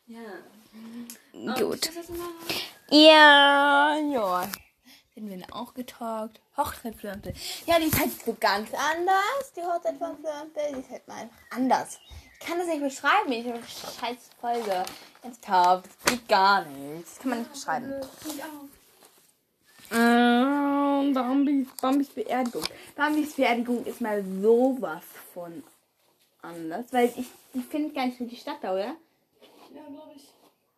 ja. 0.06 1.54
Gut. 1.54 1.88
Ja, 2.90 3.96
ja. 3.96 4.48
Hätten 5.14 5.28
wir 5.30 5.36
denn 5.38 5.52
auch 5.52 5.72
getalkt. 5.74 6.40
Hochzeit 6.56 6.94
Ampel. 7.04 7.32
Ja, 7.66 7.78
die 7.78 7.86
ist 7.86 7.98
halt 8.00 8.10
so 8.24 8.36
ganz 8.40 8.70
anders. 8.74 9.52
Die 9.56 9.62
Hochzeit 9.62 9.98
von 9.98 10.16
Ampel. 10.26 10.62
Die 10.74 10.80
ist 10.80 10.90
halt 10.90 11.06
mal 11.06 11.18
einfach 11.18 11.36
anders. 11.50 12.00
Ich 12.40 12.46
kann 12.46 12.58
das 12.58 12.66
nicht 12.66 12.82
beschreiben. 12.82 13.30
Ich 13.30 13.46
habe 13.46 13.58
eine 13.58 13.66
scheiß 13.66 14.30
Folge. 14.40 14.82
Ernsthaft. 15.22 15.86
Das 15.86 16.12
geht 16.12 16.28
gar 16.28 16.64
nicht. 16.64 17.06
Das 17.06 17.18
kann 17.20 17.30
man 17.30 17.38
nicht 17.40 17.52
beschreiben. 17.52 17.94
Ähm, 19.94 21.12
Bambis, 21.12 21.68
Bambis 21.80 22.08
Beerdigung. 22.08 22.62
Bambis 22.96 23.34
Beerdigung 23.34 23.84
ist 23.84 24.00
mal 24.00 24.24
sowas 24.40 25.02
von 25.34 25.62
anders. 26.40 26.86
Weil 26.92 27.12
ich, 27.16 27.26
die 27.54 27.60
findet 27.60 27.94
gar 27.94 28.06
nicht 28.06 28.18
wirklich 28.18 28.40
statt, 28.40 28.58
da, 28.62 28.72
oder? 28.72 28.84
Ja, 28.84 28.94
glaube 29.88 30.12
ich. 30.16 30.22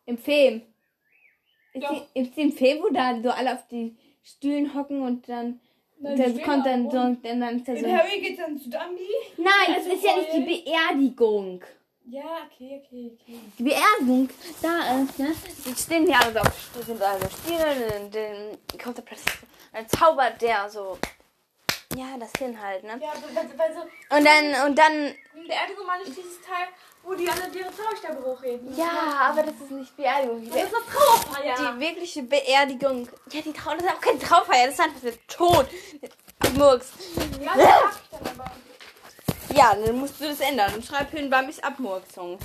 Im 0.05 0.17
Film. 0.17 0.61
Ist, 1.73 1.85
die, 1.89 2.19
ist 2.19 2.37
die 2.37 2.41
im 2.41 2.51
Film, 2.51 2.83
wo 2.83 2.89
da 2.89 3.21
so 3.21 3.29
alle 3.29 3.53
auf 3.53 3.67
die 3.69 3.95
Stühlen 4.23 4.73
hocken 4.73 5.01
und 5.01 5.27
dann. 5.27 5.59
Nein, 5.99 6.17
da 6.17 6.23
die 6.25 6.31
stehen 6.31 6.43
kommt 6.43 6.65
da 6.65 6.71
dann 6.71 6.91
so. 6.91 6.99
Und 6.99 7.25
dann 7.25 7.57
ist 7.57 7.67
da 7.67 7.75
so 7.75 7.87
Harry 7.87 8.19
geht 8.21 8.39
dann 8.39 8.57
zu 8.57 8.69
Dumby. 8.69 9.07
Nein, 9.37 9.49
das 9.67 9.77
Also 9.77 9.91
ist 9.91 10.03
ja 10.03 10.15
nicht 10.15 10.33
die 10.33 10.63
Beerdigung. 10.63 11.63
Ja, 12.07 12.23
okay, 12.45 12.81
okay, 12.85 13.17
okay. 13.19 13.39
Die 13.57 13.63
Beerdigung, 13.63 14.29
da 14.61 15.01
ist, 15.01 15.17
ne? 15.17 15.33
Die 15.65 15.75
stehen 15.75 16.05
hier 16.05 16.19
alle 16.19 16.33
so 16.33 16.39
auf 16.39 16.69
die 16.77 16.83
sind 16.83 17.01
alle 17.01 17.99
und 17.99 18.13
dann 18.13 18.57
kommt 18.83 18.97
da 18.97 19.01
plötzlich 19.01 19.33
so 19.39 19.45
ein 19.73 19.89
Zauber, 19.89 20.29
der 20.31 20.69
so. 20.69 20.99
Ja, 21.95 22.15
das 22.19 22.31
hin 22.37 22.59
halt, 22.61 22.83
ne? 22.83 22.99
Ja, 23.01 23.13
weil, 23.33 23.57
weil 23.57 23.73
so, 23.73 23.81
Und 24.15 24.25
dann, 24.25 24.67
und 24.67 24.77
dann. 24.77 25.15
Beerdigung 25.47 25.85
meine 25.87 26.03
ich 26.03 26.09
dieses 26.15 26.41
Teil, 26.41 26.67
wo 27.03 27.13
die 27.15 27.27
alle 27.29 27.47
ihre 27.47 27.71
Zauberstäbe 27.75 28.23
hochheben. 28.23 28.75
Ja, 28.77 29.29
aber 29.31 29.43
das 29.43 29.55
ist 29.55 29.71
nicht 29.71 29.95
Beerdigung. 29.97 30.41
Die, 30.41 30.49
Das 30.49 30.63
ist 30.63 30.75
eine 30.75 30.85
Trauerfeier. 30.85 31.55
die 31.73 31.79
wirkliche 31.79 32.23
Beerdigung. 32.23 33.07
Ja, 33.31 33.41
die 33.41 33.53
Trauer, 33.53 33.75
das 33.77 33.85
ist 33.85 33.91
auch 33.93 34.01
keine 34.01 34.19
Trauerfeier, 34.19 34.65
das 34.67 34.75
ist 34.75 34.81
einfach 34.81 35.01
der 35.01 35.27
Tod. 35.27 35.67
Murks. 36.55 36.91
Ja, 37.41 37.53
das 37.55 37.63
sag 37.65 38.01
ich 38.03 38.09
dann 38.19 38.39
aber. 38.39 38.51
Ja, 39.55 39.73
dann 39.73 39.95
musst 39.97 40.19
du 40.19 40.27
das 40.27 40.39
ändern 40.41 40.73
und 40.75 40.85
schreib 40.85 41.11
hin 41.11 41.29
Bambis 41.29 41.59
Abmurksung. 41.63 42.37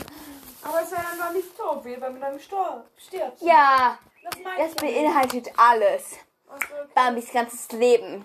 Aber 0.62 0.82
es 0.82 0.90
wäre 0.90 1.02
dann 1.08 1.18
mal 1.18 1.32
nicht 1.34 1.56
tot, 1.56 1.84
wie 1.84 1.92
wenn 2.00 2.12
man 2.12 2.20
dann 2.20 2.36
gestor- 2.38 2.84
stirbt. 2.96 3.40
Ja, 3.42 3.98
Das 4.22 4.30
das 4.34 4.42
ja 4.44 4.66
nicht. 4.66 4.80
beinhaltet 4.80 5.48
alles. 5.56 6.02
Also, 6.48 6.66
okay. 6.74 6.90
Bambis 6.94 7.32
ganzes 7.32 7.70
Leben. 7.72 8.24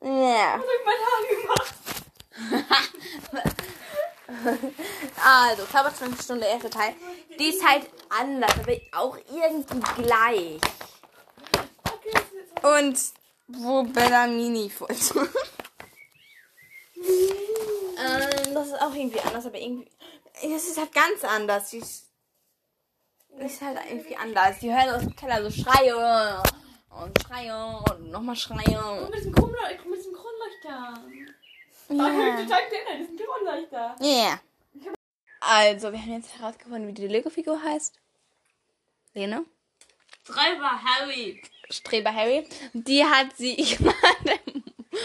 Ja. 0.00 0.58
Was 0.58 0.62
hab 0.62 0.64
ich 0.64 0.84
mein 0.86 1.00
Haar 1.06 1.22
gemacht? 1.42 1.74
Also, 5.24 5.64
Zauberstunde, 5.66 6.46
erster 6.46 6.70
Teil. 6.70 6.94
Die 7.38 7.48
ist 7.50 7.64
halt 7.66 7.88
anders, 8.08 8.52
aber 8.58 8.72
auch 8.92 9.16
irgendwie 9.30 10.02
gleich. 10.02 10.60
Und 12.62 12.98
wo 13.48 13.82
Bellamini 13.84 14.70
folgt. 14.70 15.14
ähm, 17.06 18.54
das 18.54 18.68
ist 18.68 18.80
auch 18.80 18.94
irgendwie 18.94 19.20
anders, 19.20 19.46
aber 19.46 19.58
irgendwie. 19.58 19.90
Das 20.42 20.64
ist 20.64 20.78
halt 20.78 20.92
ganz 20.92 21.24
anders. 21.24 21.70
Die 21.70 21.78
ist, 21.78 22.10
ist 23.38 23.62
halt 23.62 23.78
irgendwie 23.88 24.16
anders. 24.16 24.58
Die 24.60 24.72
hören 24.72 24.90
aus 24.90 25.02
dem 25.02 25.16
Keller 25.16 25.42
so 25.42 25.50
Schreie 25.50 26.42
und 26.90 27.22
Schreie 27.22 27.82
und 27.90 28.10
nochmal 28.10 28.36
Schreie. 28.36 29.08
mit 29.10 29.14
diesem 29.14 29.32
Kronleuchter. 29.34 29.84
Mit 29.88 29.98
diesem 29.98 30.12
Kronleuchter. 30.12 31.02
Ja. 31.88 31.96
Ja. 31.96 32.42
Total 32.42 32.68
kleiner, 32.68 32.98
diesen 32.98 33.18
Kronleuchter. 33.18 33.96
Yeah. 34.00 34.40
Also, 35.40 35.92
wir 35.92 36.00
haben 36.00 36.12
jetzt 36.14 36.38
herausgefunden, 36.38 36.88
wie 36.88 36.94
die 36.94 37.06
Lego-Figur 37.06 37.62
heißt. 37.62 38.00
Lena? 39.12 39.44
Treiber 40.24 40.82
Harry. 40.82 41.42
Streber 41.68 42.14
Harry. 42.14 42.46
Die 42.72 43.04
hat 43.04 43.36
sie 43.36 43.56
gerade 43.78 44.40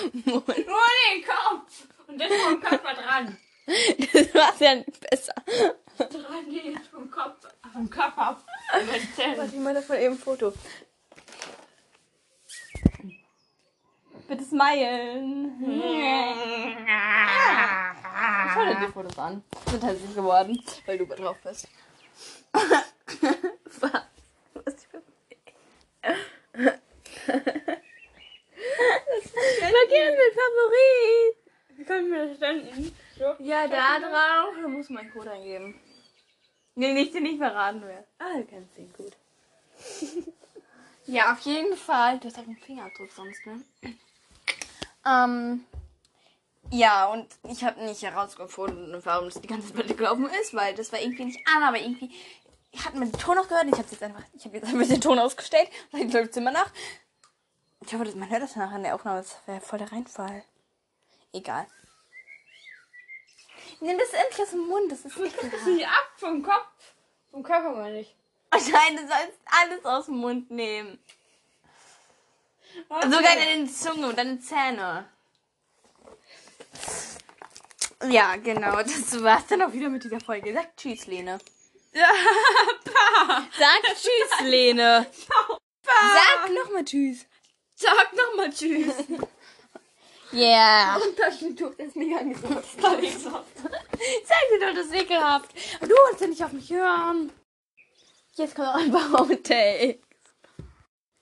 im 0.04 0.24
Mund. 0.26 0.48
Nur 0.48 0.56
den 0.56 1.26
Kopf. 1.26 1.88
Und 2.08 2.18
dann 2.20 2.30
vom 2.30 2.62
Körper 2.62 2.94
dran. 2.94 3.38
Das 4.14 4.34
war's 4.34 4.60
ja 4.60 4.76
nicht 4.76 5.10
besser. 5.10 5.34
Dran, 5.98 6.48
nee, 6.48 6.76
vom 6.92 7.12
Kopf. 7.12 7.48
Vom 7.72 7.90
Körper. 7.90 8.42
Warte, 8.72 9.56
ich 9.56 9.60
mache 9.60 9.76
davon 9.76 9.98
eben 9.98 10.16
ein 10.16 10.20
Foto. 10.20 10.54
Bitte 14.28 14.44
smilen. 14.44 15.56
Schau 18.54 18.66
dir 18.66 18.80
die 18.80 18.92
Fotos 18.92 19.18
an. 19.18 19.44
Sind 19.70 19.84
halt 19.84 20.16
geworden, 20.16 20.64
weil 20.86 20.98
du 20.98 21.06
drauf 21.06 21.38
bist. 21.44 21.68
Was? 22.54 23.92
Was 24.54 24.74
ist 24.74 24.88
für 24.92 25.02
Markieren 29.90 30.16
mit 30.16 30.34
Favorit. 30.34 31.78
Wie 31.78 31.84
können 31.84 32.12
wir 32.12 32.28
das 32.28 32.38
standen? 32.38 32.96
Ja, 33.40 33.68
da 33.68 34.00
drauf. 34.00 34.56
Da 34.62 34.68
muss 34.68 34.90
man 34.90 35.04
einen 35.04 35.12
Code 35.12 35.32
eingeben. 35.32 35.80
Nee, 36.76 36.94
nicht, 36.94 37.14
den 37.14 37.24
nicht 37.24 37.40
verraten 37.40 37.82
wird. 37.82 38.06
Ah, 38.20 38.38
du 38.38 38.46
kennst 38.46 38.78
ihn 38.78 38.94
gut. 38.94 39.14
ja, 41.06 41.34
auf 41.34 41.40
jeden 41.40 41.76
Fall. 41.76 42.20
Du 42.20 42.28
hast 42.28 42.38
auch 42.38 42.44
einen 42.44 42.58
Fingerabdruck 42.58 43.12
sonst, 43.12 43.46
ne? 43.46 43.62
Ähm. 45.06 45.66
Ja, 46.72 47.08
und 47.08 47.28
ich 47.50 47.64
habe 47.64 47.84
nicht 47.84 48.04
herausgefunden, 48.04 49.02
warum 49.04 49.26
das 49.26 49.42
die 49.42 49.48
ganze 49.48 49.74
Zeit 49.74 49.98
gelaufen 49.98 50.30
ist, 50.40 50.54
weil 50.54 50.76
das 50.76 50.92
war 50.92 51.02
irgendwie 51.02 51.26
nicht 51.26 51.40
an, 51.48 51.64
aber 51.64 51.80
irgendwie 51.80 52.12
hat 52.78 52.94
man 52.94 53.12
den 53.12 53.20
Ton 53.20 53.40
auch 53.40 53.48
gehört. 53.48 53.66
Ich 53.66 53.72
habe 53.72 53.88
jetzt 53.90 54.04
einfach, 54.04 54.22
ich 54.34 54.46
habe 54.46 54.58
jetzt 54.58 54.68
einfach 54.68 54.88
den 54.88 55.02
Ton 55.02 55.18
ausgestellt. 55.18 55.68
Vielleicht 55.90 56.14
läuft 56.14 56.32
es 56.32 56.38
immer 56.38 56.52
noch. 56.52 56.70
Ich 57.86 57.94
hoffe, 57.94 58.16
man 58.16 58.30
hört 58.30 58.44
das 58.44 58.56
nachher 58.56 58.78
in 58.78 58.84
der 58.84 58.96
Aufnahme. 58.96 59.20
Das 59.20 59.38
wäre 59.46 59.62
voll 59.62 59.80
der 59.80 59.92
Reinfall. 59.92 60.44
Egal. 61.34 61.68
Nimm 63.80 63.98
das 63.98 64.12
endlich 64.12 64.42
aus 64.42 64.52
dem 64.52 64.68
Mund, 64.68 64.92
das 64.92 65.06
ist 65.06 65.18
ekelhaft. 65.18 65.64
Zieh 65.64 65.86
ab 65.86 66.12
vom 66.18 66.44
Kopf. 66.44 66.94
Vom 67.32 67.44
Körper 67.44 67.72
meine 67.76 68.02
ich. 68.02 68.16
Nein, 68.52 68.98
du 68.98 69.02
sollst 69.08 69.40
alles 69.46 69.86
aus 69.86 70.06
dem 70.06 70.18
Mund 70.18 70.52
nehmen. 70.52 71.00
Sogar 72.90 73.36
deine 73.36 73.68
Zunge 73.72 74.08
und 74.08 74.18
deine 74.18 74.40
Zähne. 74.40 75.08
Ja, 78.08 78.36
genau. 78.38 78.78
Das 78.78 79.24
war's 79.24 79.48
dann 79.48 79.62
auch 79.62 79.72
wieder 79.74 79.90
mit 79.90 80.04
dieser 80.04 80.20
Folge. 80.20 80.54
Sag 80.54 80.76
Tschüss, 80.76 81.06
Lene. 81.08 81.40
Sag 81.94 83.84
Tschüss, 83.96 84.42
Lene. 84.42 85.06
Sag 85.84 86.52
nochmal 86.52 86.86
Tschüss. 86.86 87.26
Sag 87.80 88.14
nochmal 88.14 88.50
Tschüss. 88.52 88.94
Yeah. 90.32 90.98
Und 90.98 91.18
Taschentuch, 91.18 91.74
das 91.76 91.88
ist 91.88 91.96
mega 91.96 92.18
angesagt. 92.18 92.64
Sag 92.80 93.02
dir 93.02 94.60
doch, 94.60 94.76
das 94.76 94.86
ist 94.86 94.94
ekelhaft. 94.94 95.50
Aber 95.78 95.88
du 95.88 95.96
wolltest 95.96 96.22
ja 96.22 96.28
nicht 96.28 96.44
auf 96.44 96.52
mich 96.52 96.70
hören. 96.70 97.32
Jetzt 98.36 98.54
kommt 98.54 98.68
auch 98.68 98.76
ein 98.76 98.92
paar 98.92 99.22
Outtakes. 99.22 99.98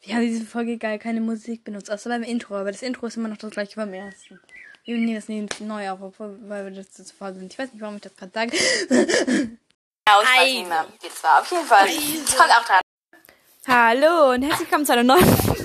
Wir 0.01 0.15
haben 0.15 0.23
diese 0.23 0.45
Folge 0.45 0.77
geil 0.77 0.99
keine 0.99 1.21
Musik 1.21 1.63
benutzt, 1.63 1.89
außer 1.89 2.09
beim 2.09 2.23
Intro, 2.23 2.57
aber 2.57 2.73
das 2.73 2.81
Intro 2.81 3.07
ist 3.07 3.15
immer 3.15 3.29
noch 3.29 3.37
das 3.37 3.51
gleiche 3.51 3.77
beim 3.77 3.93
ersten. 3.93 4.41
Wir 4.83 4.97
nehmen 4.97 5.15
das 5.15 5.29
nicht 5.29 5.61
neu 5.61 5.89
auf, 5.89 5.99
weil 6.17 6.65
wir 6.65 6.71
das 6.71 6.91
zu 6.91 7.05
voll 7.05 7.33
sind. 7.33 7.53
Ich 7.53 7.57
weiß 7.57 7.71
nicht, 7.71 7.81
warum 7.81 7.95
ich 7.95 8.01
das 8.01 8.15
gerade 8.15 8.31
sage. 8.33 8.57
Ja, 10.09 10.21
ich 10.21 10.27
weiß 10.27 10.53
nicht 10.53 10.67
mehr. 10.67 10.87
Jetzt 11.01 11.23
war 11.23 11.39
auf 11.41 11.51
jeden 11.51 11.65
Fall. 11.65 11.87
Kommt 11.87 12.51
auch 12.51 12.65
dran. 12.65 12.81
Hallo 13.67 14.31
und 14.33 14.41
herzlich 14.41 14.69
willkommen 14.69 14.85
zu 14.85 14.93
einer 14.93 15.03
neuen 15.03 15.56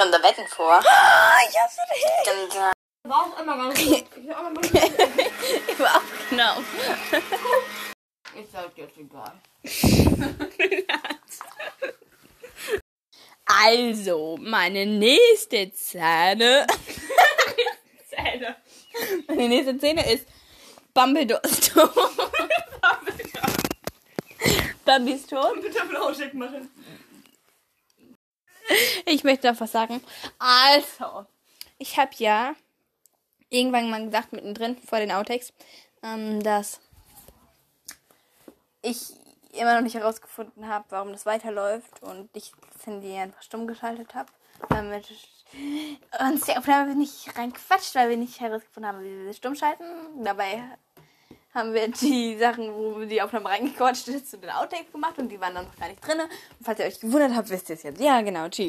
Schon 0.00 0.12
da 0.12 0.22
Wetten 0.22 0.46
vor. 0.46 0.78
ich 1.48 1.58
hab's 1.58 1.76
nicht. 1.90 2.06
Und, 2.32 2.54
äh, 2.54 2.72
War 3.10 3.22
auch 3.22 3.40
immer 3.40 3.56
ganz 3.56 3.84
gut. 3.84 4.06
Ich 4.16 4.28
war 4.28 4.46
auch 4.46 4.54
gut. 4.54 4.64
Ich 5.68 5.78
war 5.78 5.96
aufgenommen. 5.96 6.64
ist 8.36 8.54
halt 8.54 8.76
jetzt 8.76 8.96
egal. 8.98 9.32
Also, 13.50 14.36
meine 14.40 14.84
nächste 14.84 15.72
Szene. 15.74 16.66
Zähne. 18.10 18.56
Meine 19.26 19.48
nächste 19.48 19.78
Szene 19.78 20.12
ist 20.12 20.26
ist 21.44 21.72
tot. 21.72 21.90
Bambi 24.84 25.12
ist 25.12 25.30
tot. 25.30 25.62
Bitte 25.62 25.86
flauschig 25.86 26.34
machen. 26.34 26.68
Ich 29.06 29.24
möchte 29.24 29.50
noch 29.50 29.60
was 29.60 29.72
sagen. 29.72 30.02
Also, 30.38 31.26
ich 31.78 31.98
habe 31.98 32.10
ja 32.18 32.54
irgendwann 33.50 33.90
mal 33.90 34.04
gesagt, 34.04 34.32
mittendrin 34.32 34.76
vor 34.76 34.98
den 34.98 35.10
Outtakes, 35.10 35.52
ähm, 36.02 36.42
dass 36.42 36.80
ich 38.82 39.12
immer 39.52 39.74
noch 39.74 39.82
nicht 39.82 39.94
herausgefunden 39.94 40.68
habe, 40.68 40.84
warum 40.90 41.12
das 41.12 41.26
weiterläuft 41.26 42.02
und 42.02 42.28
ich 42.34 42.52
das 42.74 42.86
Handy 42.86 43.16
einfach 43.16 43.42
stumm 43.42 43.66
geschaltet 43.66 44.14
habe. 44.14 44.30
Damit 44.68 45.10
uns 46.20 46.46
die 46.46 46.56
Aufnahme 46.56 46.94
nicht 46.94 47.36
reinquatscht, 47.36 47.94
weil 47.94 48.10
wir 48.10 48.16
nicht 48.16 48.40
herausgefunden 48.40 48.92
haben, 48.92 49.02
wie 49.02 49.24
wir 49.24 49.32
sie 49.32 49.38
stumm 49.38 49.54
schalten. 49.54 49.84
Dabei 50.22 50.62
haben 51.54 51.72
wir 51.72 51.88
die 51.88 52.36
Sachen, 52.38 52.72
wo 52.74 53.04
die 53.04 53.20
Aufnahme 53.22 53.48
reingequatscht 53.48 54.08
ist, 54.08 54.30
zu 54.30 54.38
den 54.38 54.50
Outtakes 54.50 54.92
gemacht 54.92 55.18
und 55.18 55.28
die 55.30 55.40
waren 55.40 55.54
dann 55.54 55.66
noch 55.66 55.76
gar 55.76 55.88
nicht 55.88 56.06
drin. 56.06 56.20
Und 56.20 56.64
falls 56.64 56.78
ihr 56.78 56.86
euch 56.86 57.00
gewundert 57.00 57.34
habt, 57.34 57.50
wisst 57.50 57.68
ihr 57.70 57.74
es 57.74 57.82
jetzt. 57.82 58.00
Ja, 58.00 58.20
genau. 58.20 58.48
Tschüss. 58.48 58.56